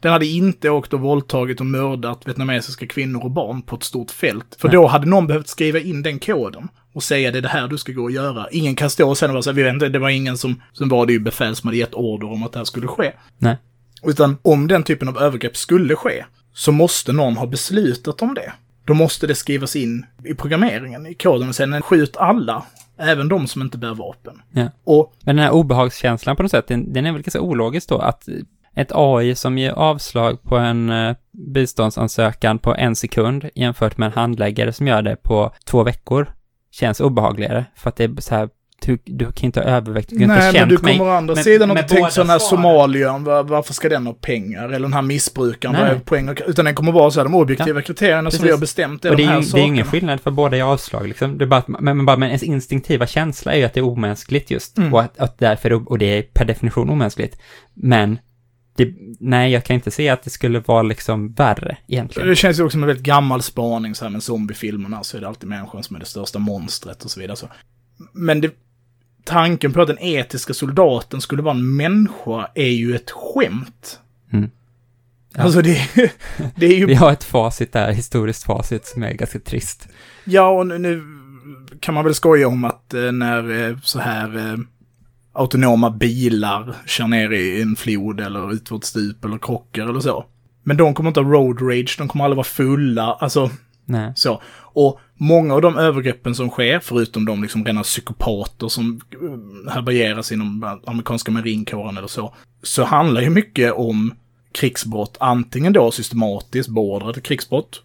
[0.00, 4.10] Den hade inte åkt och våldtagit och mördat vietnamesiska kvinnor och barn på ett stort
[4.10, 4.56] fält.
[4.58, 4.74] För Nej.
[4.74, 7.78] då hade någon behövt skriva in den koden och säga det är det här du
[7.78, 8.46] ska gå och göra.
[8.50, 10.62] Ingen kan stå och sen vara så här, vi vet inte, det var ingen som,
[10.72, 13.12] som var det ju befäl som hade gett order om att det här skulle ske.
[13.38, 13.56] Nej.
[14.02, 16.24] Utan om den typen av övergrepp skulle ske,
[16.54, 18.52] så måste någon ha beslutat om det.
[18.84, 22.62] Då måste det skrivas in i programmeringen, i koden och sen skjut alla,
[22.98, 24.42] även de som inte bär vapen.
[24.52, 24.68] Ja.
[24.84, 27.98] Och Men den här obehagskänslan på något sätt, den, den är väl ganska ologisk då,
[27.98, 28.28] att
[28.74, 34.12] ett AI som ger avslag på en eh, biståndsansökan på en sekund jämfört med en
[34.12, 36.32] handläggare som gör det på två veckor
[36.70, 37.64] känns obehagligare.
[37.74, 38.48] För att det är så här,
[38.86, 40.92] du, du kan inte ha övervägt, du kan inte nej, ha men känt du kommer
[40.92, 41.00] mig.
[41.00, 44.64] å andra sidan med inte tänkt sån här somaliern, var, varför ska den ha pengar?
[44.64, 45.82] Eller den här missbrukaren, Nej.
[45.82, 46.36] vad är poäng?
[46.46, 48.46] Utan den kommer vara så här, de objektiva kriterierna som Precis.
[48.46, 49.90] vi har bestämt är Och de här ju, det är ju ingen sakerna.
[50.00, 51.38] skillnad för båda är avslag liksom.
[51.38, 53.84] Det är bara men, men, bara, men ens instinktiva känsla är ju att det är
[53.84, 54.78] omänskligt just.
[54.78, 54.94] Mm.
[54.94, 57.40] Och att, att därför, och det är per definition omänskligt.
[57.74, 58.18] Men
[58.76, 62.28] det, nej, jag kan inte se att det skulle vara liksom värre egentligen.
[62.28, 65.20] Det känns ju också som en väldigt gammal spaning så här med zombiefilmerna så är
[65.20, 67.36] det alltid människan som är det största monstret och så vidare.
[67.36, 67.46] Så.
[68.12, 68.50] Men det,
[69.24, 74.00] tanken på att den etiska soldaten skulle vara en människa är ju ett skämt.
[74.32, 74.50] Mm.
[75.34, 75.42] Ja.
[75.42, 75.88] Alltså det,
[76.56, 76.86] det är ju...
[76.86, 79.88] Vi har ett facit där, historiskt facit, som är ganska trist.
[80.24, 81.02] Ja, och nu, nu
[81.80, 84.58] kan man väl skoja om att eh, när eh, så här eh,
[85.32, 90.24] autonoma bilar kör ner i en flod eller ut ett stup eller krockar eller så.
[90.62, 93.50] Men de kommer inte ha road rage, de kommer aldrig vara fulla, alltså
[93.84, 94.12] Nej.
[94.16, 94.42] så.
[94.72, 100.32] Och många av de övergreppen som sker, förutom de liksom rena psykopater som eh, härbärgeras
[100.32, 104.14] inom amerikanska marinkåren eller så, så handlar ju mycket om
[104.52, 107.82] krigsbrott, antingen då systematiskt beordrade krigsbrott,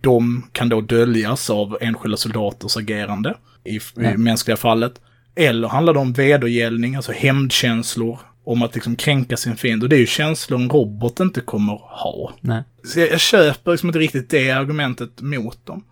[0.00, 3.34] de kan då döljas av enskilda soldaters agerande
[3.64, 4.16] i, i Ja.
[4.16, 5.00] mänskliga fallet.
[5.34, 9.84] Eller handlar det om vedergällning, alltså hämndkänslor, om att liksom kränka sin fiende.
[9.86, 12.32] Och det är ju känslor en robot inte kommer ha.
[12.40, 12.62] Nej.
[12.84, 15.84] Så jag, jag köper liksom inte riktigt det argumentet mot dem.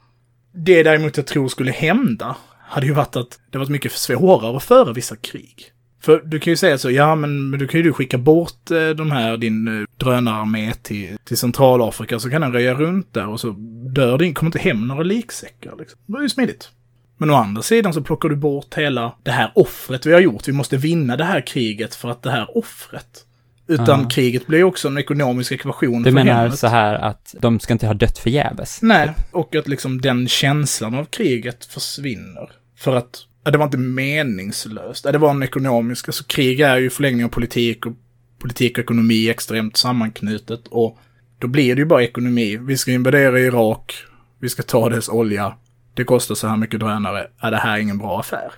[0.57, 2.37] Det däremot jag tror skulle hända
[2.69, 5.73] hade ju varit att det varit mycket svårare att föra vissa krig.
[6.03, 8.71] För du kan ju säga så, ja men, men du kan ju du skicka bort
[8.71, 13.29] eh, de här, din eh, drönararmé till, till Centralafrika så kan den röja runt där
[13.29, 13.51] och så
[13.95, 15.99] dör det, kommer inte hem några liksäckar liksom.
[16.07, 16.71] Det var ju smidigt.
[17.19, 20.49] Men å andra sidan så plockar du bort hela det här offret vi har gjort.
[20.49, 23.26] Vi måste vinna det här kriget för att det här offret.
[23.69, 24.09] Utan Ja.
[24.09, 26.59] kriget blir också en ekonomisk ekvation Du för menar hemmet.
[26.59, 28.83] så här att de ska inte ha dött förgäves?
[28.83, 32.51] Nej, och att liksom den känslan av kriget försvinner.
[32.77, 35.05] För att det var inte meningslöst.
[35.05, 37.93] Det var en ekonomisk, alltså krig är ju förlängning av politik och
[38.39, 40.99] politik och ekonomi är extremt sammanknutet och
[41.39, 42.57] då blir det ju bara ekonomi.
[42.57, 43.95] Vi ska invadera Irak,
[44.41, 45.55] vi ska ta dess olja,
[45.95, 48.53] det kostar så här mycket drönare, är det här ingen bra affär?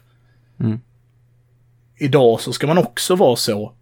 [0.60, 0.78] Mm.
[1.98, 3.72] Idag så ska man också vara så.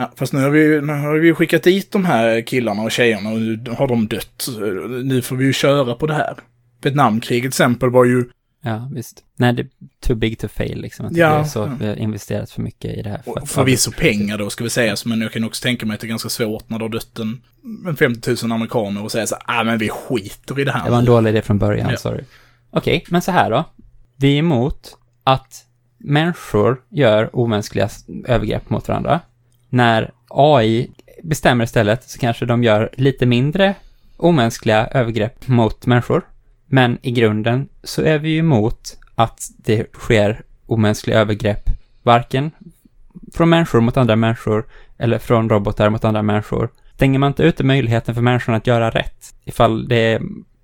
[0.00, 3.30] Ja, fast nu har, vi, nu har vi skickat dit de här killarna och tjejerna
[3.30, 4.48] och nu har de dött.
[5.04, 6.34] Nu får vi ju köra på det här.
[6.82, 8.24] Vietnamkriget till exempel var ju
[8.62, 9.24] Ja, visst.
[9.36, 9.68] Nej, det är
[10.06, 11.06] too big to fail liksom.
[11.06, 11.86] Att Ja, det är så, ja.
[11.86, 13.22] har investerat för mycket i det här.
[13.24, 16.00] För och förvisso pengar då ska vi säga, men jag kan också tänka mig att
[16.00, 17.42] det är ganska svårt när det har dött en,
[17.88, 20.84] en 50 000 amerikaner och säga så här, ah men vi skiter i det här.
[20.84, 21.96] Det var en nu." dålig idé från början, Ja.
[21.96, 22.24] sorry.
[22.70, 23.64] Okej, men så här då.
[24.16, 25.64] Vi är emot att
[25.98, 27.88] människor gör omänskliga
[28.24, 29.20] övergrepp mot varandra.
[29.70, 30.90] När AI
[31.22, 33.74] bestämmer istället så kanske de gör lite mindre
[34.16, 36.22] omänskliga övergrepp mot människor.
[36.66, 41.70] Men i grunden så är vi ju emot att det sker omänskliga övergrepp,
[42.02, 42.50] varken
[43.34, 44.66] från människor mot andra människor
[44.98, 46.68] eller från robotar mot andra människor.
[46.94, 50.20] Stänger man inte ute möjligheten för människorna att göra rätt ifall det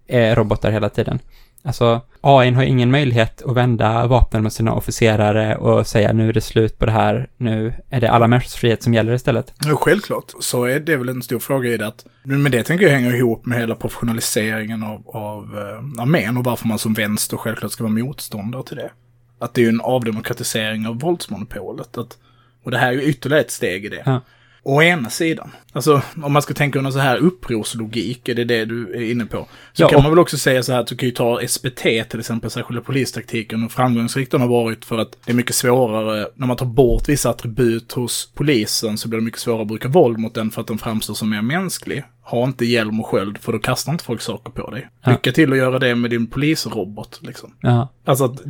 [0.07, 1.19] är robotar hela tiden?
[1.67, 6.33] Alltså, AI har ingen möjlighet att vända vapnen mot sina officerare och säga nu är
[6.33, 9.53] det slut på det här, nu är det alla människors frihet som gäller istället.
[9.65, 10.33] Ja, självklart.
[10.41, 13.15] Så är det väl en stor fråga i det att, men det tänker jag hänger
[13.15, 17.85] ihop med hela professionaliseringen av, av eh, armén och varför man som vänster självklart ska
[17.85, 18.91] vara motståndare till det.
[19.39, 21.99] Att det är ju en avdemokratisering av våldsmonopolet.
[21.99, 22.19] Att,
[22.65, 24.03] och det här är ju ytterligare ett steg i det.
[24.07, 24.21] Ja.
[24.69, 28.65] Å ena sidan, alltså om man ska tänka under så här upprorslogik, är det det
[28.65, 29.49] du är inne på?
[29.73, 31.83] Så Ja, kan man väl också säga så här att du kan ju ta SPT
[31.83, 36.29] till exempel, särskilda polistaktiken, och framgångsrikt den har varit för att det är mycket svårare,
[36.35, 39.89] när man tar bort vissa attribut hos polisen så blir det mycket svårare att bruka
[39.89, 42.05] våld mot den för att den framstår som mer mänsklig.
[42.31, 44.89] Ha inte hjälm och sköld för då kastar inte folk saker på dig.
[45.05, 45.11] Ja.
[45.11, 47.53] Lycka till att göra det med din polisrobot liksom.
[47.61, 48.41] Ja, Alltså att,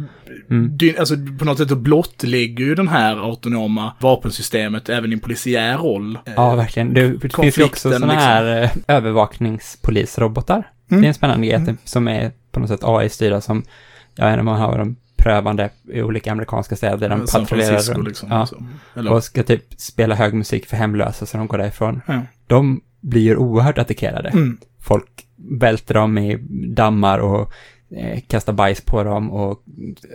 [0.51, 0.77] Mm.
[0.77, 6.19] din, alltså på något sätt blottlägger ju den här autonoma vapensystemet även din polisiär roll.
[6.37, 6.95] ja verkligen.
[6.95, 8.23] Det, finns ju också sådana liksom.
[8.29, 10.71] här eh, övervakningspolisrobotar.
[10.91, 11.01] Mm.
[11.03, 13.63] Det är en spännande grej att- som är på något sätt AI-styrda som,
[14.19, 17.09] inte, man har dem prövande i olika amerikanska städer.
[17.09, 18.09] De patrullerar runt.
[18.09, 18.29] liksom.
[18.31, 18.47] Ja.
[18.47, 18.67] Så.
[18.95, 22.03] Eller, och ska typ spela hög musik för hemlösa så de går därifrån.
[22.07, 22.21] ja.
[22.47, 24.29] De blir oerhört attackerade.
[24.29, 24.59] Mm.
[24.81, 26.37] Folk välter dem i
[26.75, 27.53] dammar och
[27.97, 29.63] eh, kastar bajs på dem och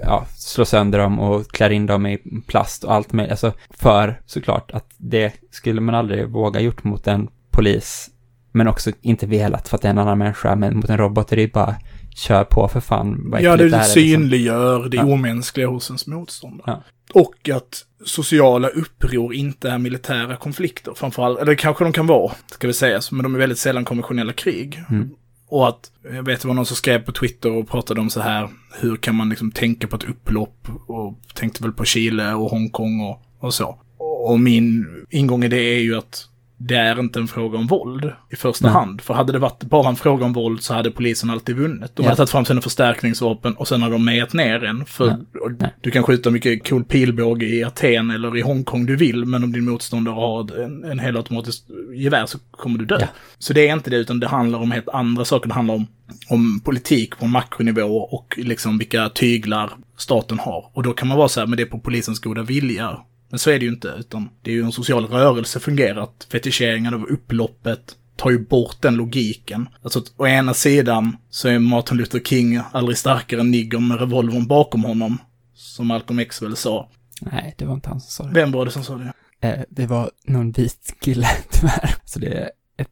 [0.04, 2.18] ja, slår sönder dem och klär in dem i
[2.48, 3.32] plast och allt möjligt.
[3.32, 8.10] Alltså för såklart att det skulle man aldrig våga gjort mot en polis.
[8.52, 10.56] Men också inte velat för att det är en annan människa.
[10.56, 11.76] Men mot en robot är det ju bara
[12.16, 13.36] kör på för fan.
[13.42, 13.84] Ja, det är, liksom.
[13.84, 15.06] synliggör det Ja.
[15.06, 16.64] omänskliga hos ens motståndare.
[16.72, 16.84] Ja.
[17.14, 22.68] Och att sociala uppror inte är militära konflikter, framförallt, eller kanske de kan vara, ska
[22.68, 24.84] vi säga, men de är väldigt sällan konventionella krig.
[24.90, 25.10] Mm.
[25.48, 28.22] Och att, jag vet det var någon som skrev på Twitter och pratade om så
[28.22, 28.50] här,
[28.80, 33.02] hur kan man liksom tänka på ett upplopp och tänkte väl på Chile och Hongkong
[33.02, 33.80] och, och så.
[33.98, 36.28] Och min ingång i det är ju att
[36.68, 38.74] det är inte en fråga om våld i första Nej.
[38.74, 39.02] hand.
[39.02, 41.96] För hade det varit bara en fråga om våld så hade polisen alltid vunnit.
[41.96, 42.10] De Ja.
[42.10, 44.86] hade tagit fram sina förstärkningsvapen och sen hade de mejat ner en.
[44.86, 45.18] För
[45.60, 45.74] Nej.
[45.82, 49.52] du kan skjuta mycket cool pilbåge i Aten eller i Hongkong du vill, men om
[49.52, 51.64] din motståndare har en, en helautomatisk
[51.96, 52.98] gevär så kommer du dö.
[53.00, 53.08] Ja.
[53.40, 55.48] Så det är inte det, utan det handlar om helt andra saker.
[55.48, 55.88] Det handlar om,
[56.30, 60.66] om politik på makronivå och liksom vilka tyglar staten har.
[60.74, 62.98] Och då kan man vara så här, men det är på polisens goda vilja.
[63.32, 66.28] Men så är det ju inte, utan det är ju en social rörelse fungerat.
[66.32, 69.70] Fetischeringen av upploppet tar ju bort den logiken.
[69.84, 74.00] Alltså att å ena sidan så är Martin Luther King aldrig starkare än nigger med
[74.00, 75.18] revolvern bakom honom.
[75.54, 76.90] Som Malcolm X väl sa.
[77.22, 78.40] Nej, det var inte han som sa det.
[78.40, 79.14] Vem var det som sa det?
[79.48, 81.96] Eh, det var någon vit kille, tyvärr.
[82.06, 82.90] Så det är ett...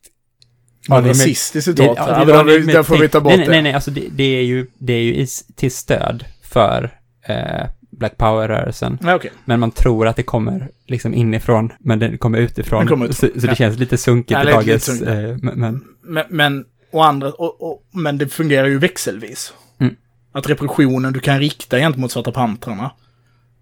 [0.88, 1.94] Ja, det är med- rasistiskt citat.
[1.98, 3.52] ja, Ja, det får vi ta bort nej, nej, det.
[3.52, 7.70] Nej, nej, alltså det, det är ju, det är ju i, till stöd för eh,
[8.00, 9.00] Black Power-rörelsen.
[9.04, 9.32] Okej.
[9.46, 12.80] Men man tror att det kommer liksom inifrån, men det kommer utifrån.
[12.80, 13.56] Den kommer utifrån, så, så det ja.
[13.56, 15.02] känns lite sunkigt Ja, i det dagens...
[15.02, 19.54] Eh, men, men Men, men, och andra, och, och, men det fungerar ju växelvis.
[19.80, 19.96] Mm.
[20.32, 22.92] Att repressionen du kan rikta gentemot Svarta Pantrarna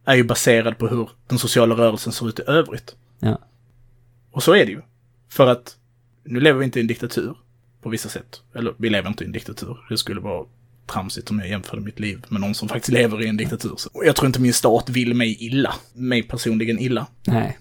[0.06, 2.96] är ju baserad på hur den sociala rörelsen ser ut i övrigt.
[3.20, 3.40] ja.
[4.32, 4.82] Och så är det ju.
[5.30, 5.76] För att
[6.24, 7.36] nu lever vi inte i en diktatur
[7.82, 8.42] på vissa sätt.
[8.56, 9.78] Eller vi lever inte i en diktatur.
[9.90, 10.46] Det skulle vara
[10.88, 13.74] tramsigt om jag jämförde mitt liv med någon som faktiskt lever i en diktatur.
[13.78, 15.74] Så- Och jag tror inte min stat vill mig illa.
[15.94, 17.08] Mig personligen illa.
[17.28, 17.58] Nej.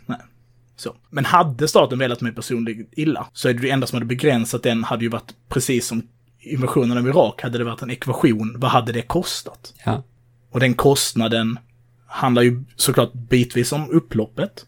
[0.77, 0.97] Så.
[1.11, 4.85] Men hade staten velat mig personligen illa, så är det enda som hade begränsat den
[4.85, 6.03] hade ju varit precis som
[6.41, 9.75] invasionen av Irak, hade det varit en ekvation, vad hade det kostat?
[9.85, 10.03] Ja.
[10.51, 11.59] Och den kostnaden
[12.07, 14.67] handlar ju såklart bitvis om upploppet,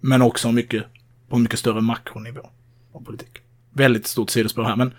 [0.00, 0.84] men också om mycket,
[1.28, 2.50] på mycket större makronivå
[2.94, 3.28] av politik.
[3.72, 4.92] Väldigt stort sidospår här, men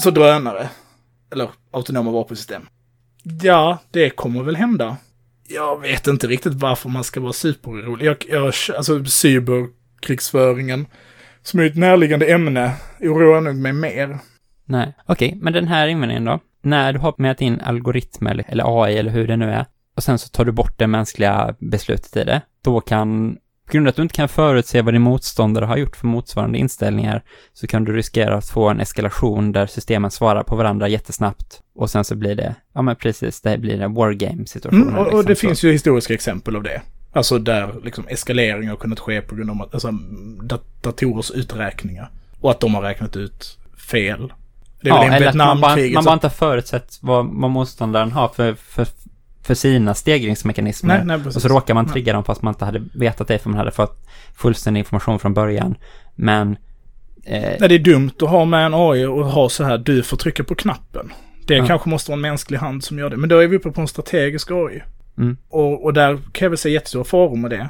[0.00, 0.68] så drönare,
[1.32, 2.62] eller autonoma vapensystem.
[3.42, 4.96] Ja, det kommer väl hända.
[5.48, 8.06] Jag vet inte riktigt varför man ska vara superorolig.
[8.06, 10.86] Jag, jag, alltså cyberkrigsföringen,
[11.42, 14.18] som är ett närliggande ämne, oroar nog mig mer.
[14.64, 14.94] Nej.
[15.06, 16.38] Okej, men den här invändningen då?
[16.62, 20.18] När du har mätt in algoritmer, eller AI, eller hur det nu är, och sen
[20.18, 23.36] så tar du bort det mänskliga beslutet i det, då kan,
[23.70, 26.58] på grund av att du inte kan förutse vad din motståndare har gjort för motsvarande
[26.58, 31.60] inställningar, så kan du riskera att få en eskalation där systemen svarar på varandra jättesnabbt,
[31.74, 34.82] och sen så blir det, ja men precis, det blir en wargame-situation.
[34.82, 35.40] Mm, och, och liksom, det så.
[35.40, 36.82] finns ju historiska exempel av det.
[37.12, 39.90] Alltså där liksom eskalering har kunnat ske på grund av att, alltså,
[40.42, 42.10] dat datorers uträkningar.
[42.40, 43.58] Och att de har räknat ut
[43.90, 44.32] fel.
[44.82, 47.26] Det är ja, väl i eller att man bara, man bara inte har förutsett vad,
[47.26, 48.86] vad motståndaren har för, för,
[49.42, 50.96] för sina stegringsmekanismer.
[50.96, 51.36] nej, nej, precis.
[51.36, 51.92] Och så råkar man Nej.
[51.92, 55.34] trigga dem fast man inte hade vetat det för man hade fått fullständig information från
[55.34, 55.76] början.
[56.14, 56.56] Men,
[57.24, 60.02] eh, Nej, det är dumt att ha med en AI och ha så här, du
[60.02, 61.12] får trycka på knappen.
[61.46, 61.66] Det Ja.
[61.66, 63.16] kanske måste vara en mänsklig hand som gör det.
[63.16, 64.82] Men då är vi uppe på en strategisk AI.
[65.18, 67.68] mm, Och, och där kan jag väl se jättestora faror med det.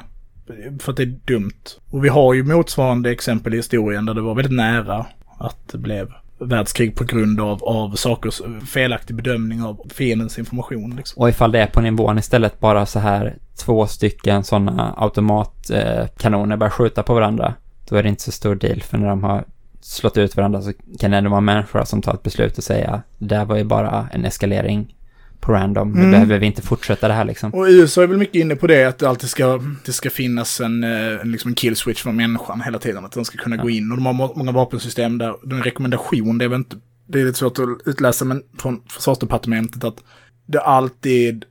[0.79, 1.61] För att det är dumt.
[1.89, 5.05] Och vi har ju motsvarande exempel i historien där det var väldigt nära
[5.39, 6.11] att det blev
[6.41, 8.41] världskrig på grund av, av sakers
[8.73, 10.95] felaktig bedömning av fiendens information.
[10.95, 11.21] Liksom.
[11.21, 13.35] och ifall det är på nivån istället bara så här
[13.65, 17.53] två stycken sådana automatkanoner eh, börjar skjuta på varandra,
[17.89, 19.43] då är det inte så stor deal för när de har
[19.81, 23.01] slått ut varandra så kan det ändå vara människor som tar ett beslut och säga
[23.17, 24.95] det där var ju bara en eskalering
[25.41, 26.11] på random, nu Mm.
[26.11, 27.53] behöver vi inte fortsätta det här liksom.
[27.53, 30.61] Och USA är väl mycket inne på det, att det alltid ska, det ska finnas
[30.61, 33.05] en, eh, en, liksom en kill switch från människan hela tiden.
[33.05, 33.61] Att den ska kunna Ja.
[33.61, 33.91] gå in.
[33.91, 36.75] Och de har må- många vapensystem där, den rekommendation, det är väl inte,
[37.07, 40.03] det är lite svårt att utläsa, men från försvarsdepartementet att
[40.47, 41.45] det alltid,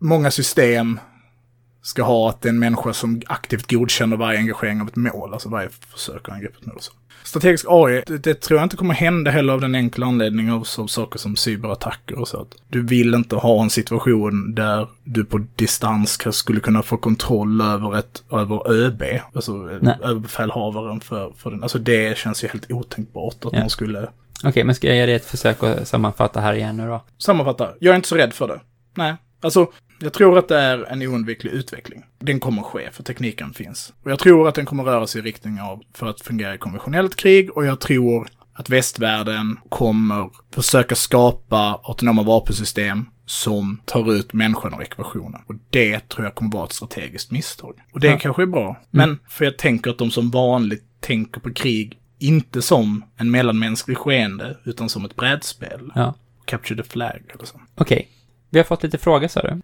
[0.00, 1.00] många system
[1.88, 5.32] ska ha att det är en människa som aktivt godkänner varje engagering av ett mål,
[5.32, 6.76] alltså varje försök att angripa ett mål.
[6.76, 6.92] och Så.
[7.24, 10.62] Strategisk AI, det, det tror jag inte kommer hända heller av den enkla anledningen av
[10.64, 12.40] så, saker som cyberattacker och så.
[12.40, 17.60] Att du vill inte ha en situation där du på distans skulle kunna få kontroll
[17.60, 19.02] över ett, över ÖB,
[19.34, 19.96] alltså Nej.
[20.04, 21.62] överbefälhavaren för, för den.
[21.62, 23.60] Alltså det känns ju helt otänkbart att Ja.
[23.60, 24.08] man skulle
[24.44, 27.04] Okej, men ska jag ge dig ett försök att sammanfatta här igen nu då?
[27.18, 27.68] sammanfatta.
[27.80, 28.60] Jag är inte så rädd för det.
[28.96, 29.66] Nej, alltså
[30.00, 32.04] jag tror att det är en oundviklig utveckling.
[32.18, 33.92] Den kommer ske, för tekniken finns.
[34.02, 36.58] Och jag tror att den kommer röra sig i riktning av för att fungera i
[36.58, 44.32] konventionellt krig och jag tror att västvärlden kommer försöka skapa autonoma vapensystem som tar ut
[44.32, 45.40] människan ur ekvationen.
[45.46, 47.74] Och det tror jag kommer vara ett strategiskt misstag.
[47.92, 48.18] Och det Ja.
[48.18, 48.76] kanske är bra.
[48.90, 53.96] Men för jag tänker att de som vanligt tänker på krig inte som en mellanmänsklig
[53.98, 55.92] skeende, utan som ett brädspel.
[55.94, 56.14] Ja.
[56.44, 57.60] Capture the flag eller så.
[57.74, 58.08] Okej.
[58.50, 59.60] Vi har fått lite frågor sa du?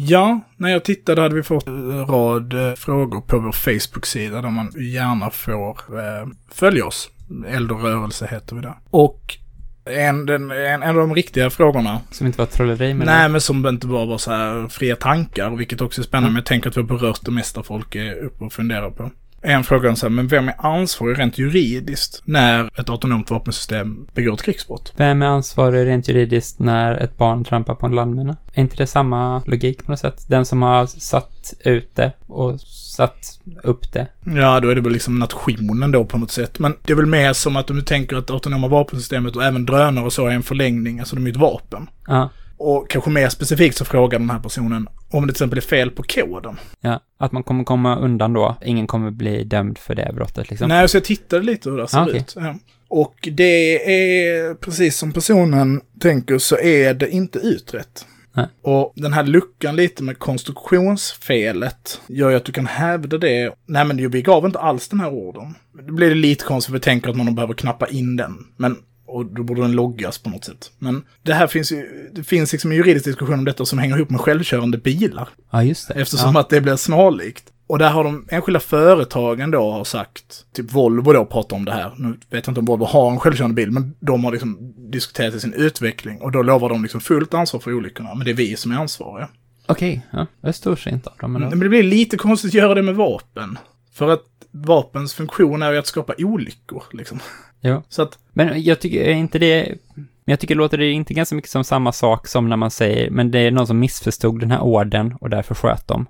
[0.00, 4.50] Ja, när jag tittade hade vi fått en rad eh, frågor på vår Facebook-sida där
[4.50, 7.10] man gärna får eh, följa oss.
[7.48, 8.74] Eldrörelse heter vi där.
[8.90, 9.36] Och
[9.84, 12.00] En, en, en av de riktiga frågorna.
[12.10, 15.50] Som inte var trolleri men Nej, men som inte bara var så här fria tankar,
[15.50, 16.26] vilket också är spännande.
[16.26, 16.32] Mm.
[16.32, 19.10] Men jag tänker att vi har berört det mesta folk är uppe och funderar på.
[19.42, 24.42] En fråga är men vem är ansvarig rent juridiskt när ett autonomt vapensystem begår ett
[24.42, 24.92] krigsbrott?
[24.96, 28.36] Vem är ansvarig rent juridiskt när ett barn trampar på en landmina?
[28.52, 30.24] Är inte det samma logik på något sätt?
[30.28, 34.06] Den som har satt ut det och satt upp det.
[34.24, 36.58] Ja, då är det väl liksom nationen då på något sätt.
[36.58, 39.44] Men det är väl mer som att om du tänker att det autonoma vapensystemet och
[39.44, 41.90] även drönare och så är en förlängning, alltså de är ett vapen.
[42.06, 42.28] Ja,
[42.58, 45.90] Och kanske mer specifikt så frågar den här personen om det till exempel är fel
[45.90, 46.56] på koden.
[46.80, 47.00] ja.
[47.20, 48.56] Att man kommer komma undan då.
[48.64, 50.68] Ingen kommer bli dömd för det brottet liksom.
[50.68, 52.16] Nej, så jag tittade lite hur det ser Ah, okej.
[52.16, 52.34] ut.
[52.36, 52.54] Ja.
[52.88, 58.06] Och det är, precis som personen tänker, så är det inte utrett.
[58.32, 58.46] Nej.
[58.62, 63.54] Och den här luckan lite med konstruktionsfelet gör ju att du kan hävda det.
[63.66, 65.54] Nej, men vi gav inte alls den här orden.
[65.86, 68.46] Det blir det lite konstigt för vi tänker att man behöver knappa in den.
[68.56, 68.76] Men,
[69.08, 70.70] och då borde den loggas på något sätt.
[70.78, 73.96] Men det här finns ju, det finns liksom en juridisk diskussion om detta som hänger
[73.96, 75.28] ihop med självkörande bilar.
[75.50, 75.94] Ja, just det.
[75.94, 76.40] Eftersom ja.
[76.40, 77.44] att det blir snarlikt.
[77.66, 81.72] Och där har de enskilda företagen då har sagt, typ Volvo då pratar om det
[81.72, 81.94] här.
[81.96, 85.34] Nu vet jag inte om Volvo har en självkörande bil, men de har liksom diskuterat
[85.34, 86.20] i sin utveckling.
[86.20, 88.76] Och då lovar de liksom fullt ansvar för olyckorna, men det är vi som är
[88.76, 89.28] ansvariga.
[89.66, 90.26] Okej, ja.
[90.40, 90.76] Det av
[91.20, 91.32] dem.
[91.32, 91.48] Men då.
[91.48, 93.58] Men det blir lite konstigt att göra det med vapen.
[93.92, 97.20] För att vapens funktion är ju att skapa olyckor, liksom.
[97.60, 97.82] Jo.
[97.88, 99.74] Så att, Men jag tycker är inte det...
[99.94, 103.10] Men jag tycker låter det inte ganska mycket som samma sak som när man säger,
[103.10, 106.06] men det är någon som missförstod den här orden och därför sköt dem.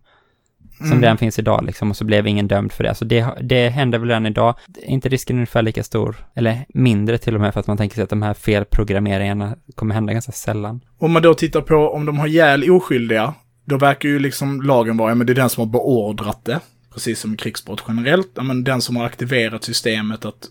[0.79, 1.01] Som Mm.
[1.01, 2.95] den finns idag liksom, och så blev ingen dömd för det.
[2.95, 4.55] Så det, det händer väl redan idag.
[4.83, 6.17] Är inte risken ungefär lika stor?
[6.35, 9.95] Eller mindre till och med, för att man tänker sig att de här felprogrammeringarna kommer
[9.95, 10.81] hända ganska sällan.
[10.99, 13.35] om man då tittar på om de har ihjäl oskyldiga,
[13.65, 16.61] då verkar ju liksom lagen vara, ja men det är den som har beordrat det.
[16.99, 18.31] Precis som krigsbrott generellt.
[18.35, 20.49] Ja men den som har aktiverat systemet att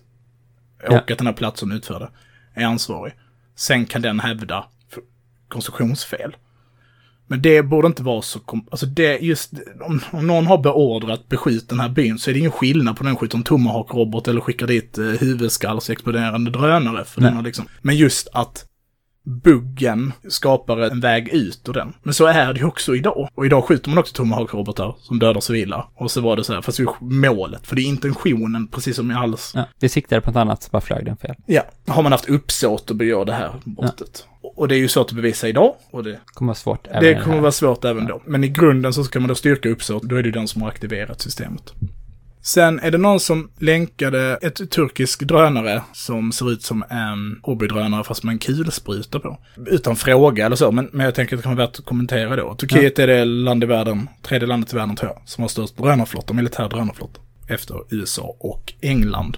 [0.84, 1.00] Ja.
[1.00, 2.10] och att den här platsen utförde
[2.54, 3.14] är ansvarig.
[3.56, 4.66] Sen kan den hävda
[5.48, 6.36] konstruktionsfel.
[7.28, 8.40] Men det borde inte vara så...
[8.72, 9.54] Alltså det just...
[9.82, 13.04] Om, om någon har beordrat beskjut den här byn så är det ingen skillnad på
[13.04, 17.06] den skjuter en tomahawk-robot eller skickar dit eh, huvudskallsexploderande drönare.
[17.06, 18.66] För den har liksom, men just att
[19.28, 21.94] buggen skapar en väg ut ur den.
[22.04, 23.30] Men så är det ju också idag.
[23.36, 25.88] Och idag skjuter man också tomahawk-robotar som dödar civila.
[25.96, 27.68] Och så var det så här, fast det är målet.
[27.68, 29.52] För det är intentionen, precis som i alls.
[29.56, 31.36] Ja, vi siktade på något annat, så bara flög den fel.
[31.46, 34.28] Ja, har man haft uppsåt att begå det här brottet.
[34.42, 35.74] Och det är ju svårt att bevisa idag.
[35.92, 36.88] Och det, kommer vara svårt.
[36.88, 38.22] även det kommer vara svårt även då.
[38.26, 40.62] Men i grunden så ska man då styrka uppsåt, då är det ju den som
[40.62, 41.74] har aktiverat systemet.
[42.42, 48.04] Sen är det någon som länkade ett turkisk drönare som ser ut som en hobbydrönare
[48.04, 49.40] fast med en kulspruta på.
[49.66, 52.36] Utan fråga eller så, men, men jag tänker att det kan vara värt att kommentera
[52.36, 52.56] då.
[52.56, 55.78] Turkiet är det land i världen, tredje landet i världen tror jag, som har störst
[55.78, 57.22] drönarflotta, militär drönarflotta.
[57.48, 59.38] Efter USA och England.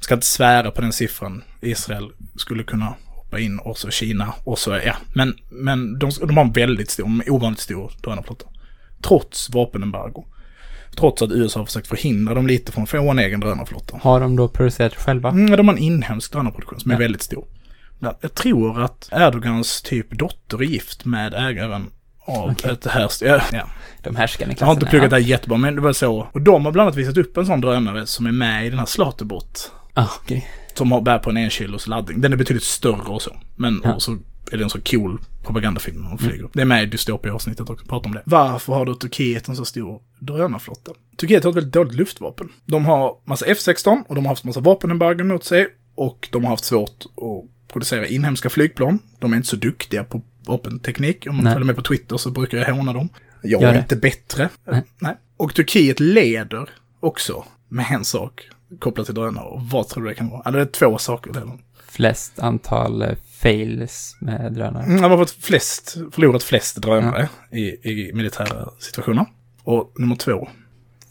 [0.00, 1.42] Ska inte svära på den siffran.
[1.60, 4.96] Israel skulle kunna hoppa in och så Kina och så, ja.
[5.14, 8.46] Men, men de, de har en väldigt stor, ovanligt stor drönarflotta.
[9.02, 10.24] Trots vapenembargo.
[10.96, 13.98] Trots att USA har försökt förhindra dem lite från att få en egen drönarflotta.
[14.02, 15.28] Har de då producerat själva?
[15.28, 16.98] Mm, de har en inhemsk drönarproduktion som är Ja.
[16.98, 17.44] väldigt stor.
[17.98, 21.86] Ja, Jag tror att Erdogans typ dotter är gift med ägaren
[22.24, 22.70] av Okej.
[22.70, 23.10] ett här...
[23.20, 23.68] Ja, ja.
[24.02, 26.28] De härskande Jag har inte klasserna, pluggat det här jättebra, men det var så.
[26.32, 28.78] Och de har bland annat visat upp en sån drönare som är med i den
[28.78, 29.72] här Slaterbot.
[29.94, 30.48] Ah, okej.
[30.74, 32.20] Som har bär på en enkilos laddning.
[32.20, 33.36] Den är betydligt större och så.
[33.56, 33.94] Men Ja.
[33.94, 34.18] och så
[34.52, 36.48] är det en så cool propagandafilm när de flyger.
[36.52, 38.22] Det är med i dystopia-avsnittet också, prata om det.
[38.24, 40.92] Varför har då Turkiet en så stor drönarflotta?
[41.16, 42.48] Turkiet har ett väldigt dåligt luftvapen.
[42.64, 45.66] De har massa F16 och de har haft massa vapenembargon mot sig.
[45.94, 48.98] Och de har haft svårt att producera inhemska flygplan.
[49.18, 51.26] De är inte så duktiga på vapenteknik.
[51.26, 51.52] Om man Nej.
[51.52, 53.08] följer med på Twitter så brukar jag håna dem.
[53.42, 53.78] Jag Gör är det.
[53.78, 54.48] inte bättre.
[54.64, 54.82] Nej.
[54.98, 55.16] Nej.
[55.36, 56.68] Och Turkiet leder
[57.00, 59.44] också med en sak kopplat till drönare.
[59.44, 60.42] Och vad tror du det kan vara?
[60.44, 61.32] Ja, det är två saker.
[61.88, 63.08] Flest antal eh,
[63.42, 64.84] fails med drönare.
[64.84, 67.60] Mm, De har fått flest, förlorat flest drönare i,
[67.90, 69.26] i militära situationer.
[69.62, 70.48] Och nummer två.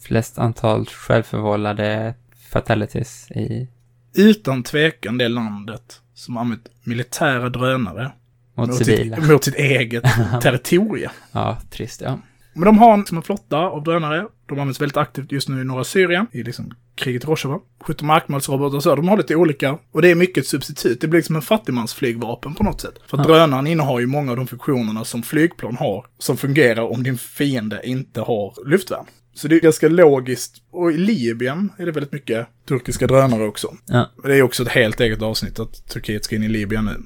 [0.02, 2.14] Flest antal självförvållade
[2.52, 3.68] fatalities i,
[4.16, 8.12] Utan tvekan det landet som har använt militära drönare
[8.56, 9.18] mot sitt, civila.
[9.22, 10.04] mot sitt eget
[10.42, 11.12] territorium.
[11.32, 12.20] Ja, trist, ja.
[12.60, 14.26] Men de har en, som en flotta av drönare.
[14.50, 17.60] De används väldigt aktivt just nu i norra Syrien, i liksom kriget i Rojava.
[17.84, 18.96] Skjuter markmålsrobotar och så.
[18.96, 19.78] De har lite olika.
[19.92, 21.02] Och det är mycket ett substitut.
[21.02, 22.94] Det blir liksom en fattigmansflygvapen på något sätt.
[23.08, 23.24] För Ja.
[23.24, 26.06] drönaren innehar ju många av de funktionerna som flygplan har.
[26.18, 29.06] Som fungerar om din fiende inte har luftvärn.
[29.34, 30.56] Så det är ganska logiskt.
[30.72, 33.74] Och i Libyen är det väldigt mycket turkiska drönare också.
[33.86, 37.04] Ja, Det är också ett helt eget avsnitt att Turkiet ska in i Libyen nu.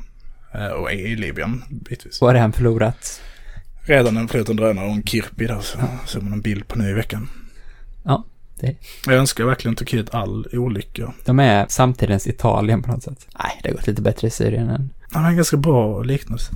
[0.60, 2.16] Eh, Och är i Libyen bitvis.
[2.16, 3.22] så har redan förlorat.
[3.86, 5.59] Redan en fluten drönare och en kirpi där.
[5.61, 7.29] Så såg man en bild på nu i veckan.
[8.03, 8.23] Ja,
[8.61, 8.77] i.
[9.05, 11.13] Jag önskar verkligen Turkiet all olycka.
[11.25, 13.27] De är samtidens Italien på något sätt.
[13.39, 14.89] Nej, det har gått lite bättre i Syrien än...
[15.11, 16.53] Ja, men en ganska bra liknelse.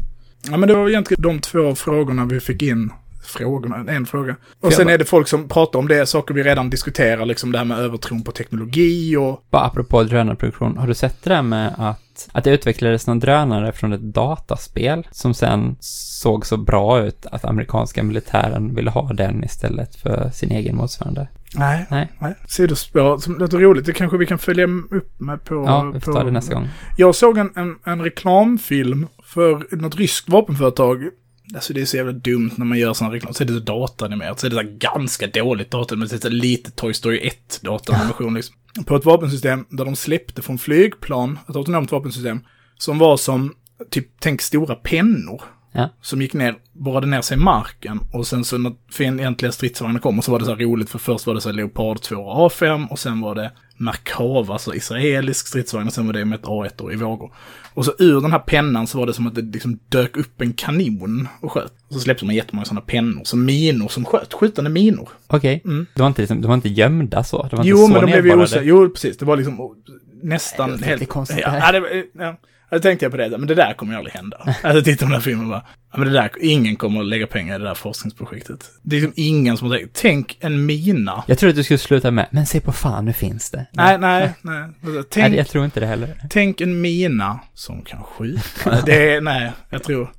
[0.50, 2.92] Ja, men det var egentligen de två frågorna vi fick in.
[3.24, 4.36] Frågorna, en fråga.
[4.60, 7.58] Och sen är det folk som pratar om det, saker vi redan diskuterar, liksom det
[7.58, 9.44] här med övertron på teknologi och...
[9.50, 12.02] Bara apropå drönarproduktion, har du sett det där med att,
[12.32, 17.46] att det utvecklades någon drönare från ett dataspel som sen såg så bra ut att
[17.46, 21.28] amerikanska militären ville ha den istället för sin egen motsvarande?
[21.56, 21.86] Nej.
[21.90, 22.12] Nej.
[22.20, 22.36] Nej.
[22.48, 23.86] Sidospår som låter roligt.
[23.86, 25.56] Det kanske vi kan följa upp med på...
[25.56, 26.68] Ja, vi får på, ta det nästa gång.
[26.98, 31.10] Jag såg en, en, en reklamfilm för något ryskt vapenföretag.
[31.56, 33.34] Alltså det är så jävla dumt när man gör sån reklam.
[33.34, 34.40] Så är det så datanimerat.
[34.40, 36.00] Så är det så ganska dåligt datum.
[36.00, 38.56] Men det är så lite Toy Story 1 datanimation liksom.
[38.86, 42.40] På ett vapensystem där de släppte från flygplan, ett autonomt vapensystem,
[42.78, 43.54] som var som,
[43.90, 45.42] typ, tänk stora pennor.
[45.72, 45.90] Ja.
[46.02, 50.18] Som gick ner, borrade ner sig i marken och sen så när fientliga stridsvagnar kom
[50.18, 52.16] och så var det så här roligt för först var det så här Leopard 2
[52.16, 56.40] och A5 och sen var det Merkava, alltså israelisk stridsvagn och sen var det med
[56.40, 57.32] ett A1 i vågor.
[57.74, 60.42] Och så ur den här pennan så var det som att det liksom dök upp
[60.42, 61.74] en kanon och sköt.
[61.88, 65.10] Och så släppte man jättemånga sådana pennor, som minor som sköt, skjutande minor.
[65.28, 65.62] Okej.
[65.66, 65.86] Mm.
[65.94, 67.48] De, var inte liksom, de var inte gömda så?
[67.52, 68.64] De var Jo, inte så men de blev ju osäkra.
[68.64, 69.18] Jo, precis.
[69.18, 69.76] Det var liksom
[70.22, 71.16] nästan det helt...
[71.30, 71.74] ja, här.
[71.74, 72.38] ja, det, ja.
[72.70, 74.38] Jag tänkte jag på det, men det där kommer ju aldrig hända.
[74.64, 77.28] Alltså titta på den här filmen bara, ja men det där, ingen kommer att lägga
[77.28, 78.66] pengar i det där forskningsprojektet.
[78.82, 81.24] Det är liksom ingen som har tänkt, tänk en mina.
[81.28, 83.66] Jag trodde att du skulle sluta med, men se på fan, nu finns det.
[83.72, 84.62] Nej, nej, nej.
[84.64, 86.22] Alltså, Nej, Tänk, jag tror inte det heller.
[86.30, 88.82] tänk en mina som kan skjuta.
[88.86, 90.12] Det är, nej, jag tror.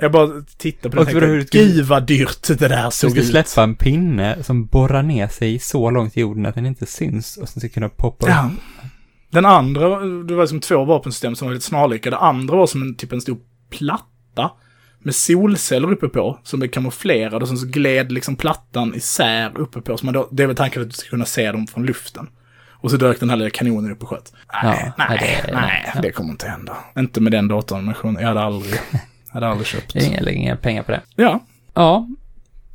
[0.00, 0.28] Jag bara
[0.58, 3.20] tittar på det Och vadå, hur ska- gud vad dyrt det där Du såg ska
[3.20, 3.26] ut.
[3.26, 7.36] släppa en pinne som borrar ner sig så långt i jorden att den inte syns
[7.36, 8.32] och sen ska kunna poppa upp.
[8.32, 8.50] Ja.
[9.32, 12.10] Den andra, det var som två vapensystem som var lite snarlika.
[12.10, 13.38] Det andra var som en, typ en stor
[13.70, 14.50] platta
[14.98, 19.80] med solceller uppe på som är kamouflerade och sen så gled liksom plattan isär uppe
[19.80, 19.96] på.
[19.96, 22.28] Så man då, det är väl tanken att du ska kunna se dem från luften.
[22.70, 24.32] Och så dök den här lilla kanonen upp och sköt.
[24.62, 26.00] Nej, Ja, nej, det- nej, ja.
[26.00, 26.76] det kommer inte hända.
[26.98, 28.20] Inte med den datoranimationen.
[28.22, 28.74] Jag hade aldrig,
[29.32, 29.96] hade aldrig köpt.
[29.96, 31.00] Är inga, lägger inga pengar på det.
[31.16, 31.40] Ja,
[31.74, 32.08] Ja,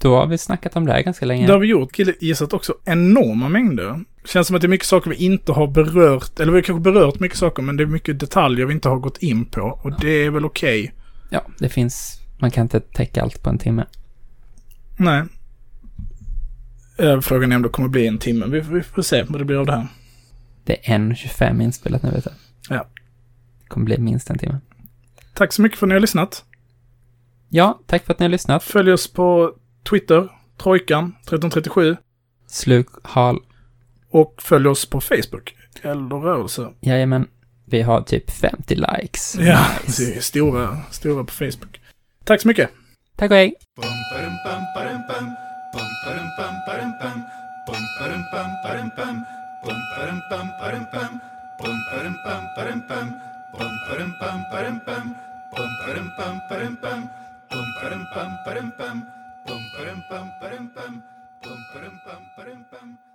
[0.01, 1.47] då har vi snackat om det här ganska länge.
[1.47, 1.91] det har vi gjort.
[1.91, 3.99] Kille gissat också enorma mängder.
[4.28, 6.39] Känns som att det är mycket saker vi inte har berört.
[6.39, 8.97] Eller vi har kanske berört mycket saker, men det är mycket detaljer vi inte har
[8.97, 9.61] gått in på.
[9.61, 10.93] Och det är väl okej.
[11.30, 13.86] Ja, det finns, man kan inte täcka allt på en timme.
[14.97, 15.23] Nej.
[16.97, 18.45] Eh, Frågan är om det kommer bli en timme.
[18.45, 19.88] Vi, vi får se vad det blir av det här.
[20.63, 22.34] Det är 1.25 inspelat nu vet jag.
[22.78, 22.88] Ja.
[23.61, 24.59] Det kommer bli minst en timme.
[25.34, 26.45] Tack så mycket för att ni har lyssnat.
[27.49, 28.63] Ja, tack för att ni har lyssnat.
[28.63, 29.53] Följ oss på
[29.89, 31.97] Twitter, Trojkan 1337.
[32.47, 33.39] Sluk, hal,
[34.12, 36.70] Och följ oss på Facebook, Eldrörelse.
[36.82, 37.28] jajamän.
[37.66, 39.36] Vi har typ 50 likes.
[39.36, 40.05] Ja, Nice.
[40.05, 41.82] det är stora, stora på Facebook.
[42.24, 42.70] Tack så mycket.
[43.16, 43.55] Tack och hej.
[43.76, 45.26] Bum ba-dum bum ba-dum bum.
[45.74, 47.24] Bum ba-dum bum ba-dum bum.
[62.82, 63.07] Bum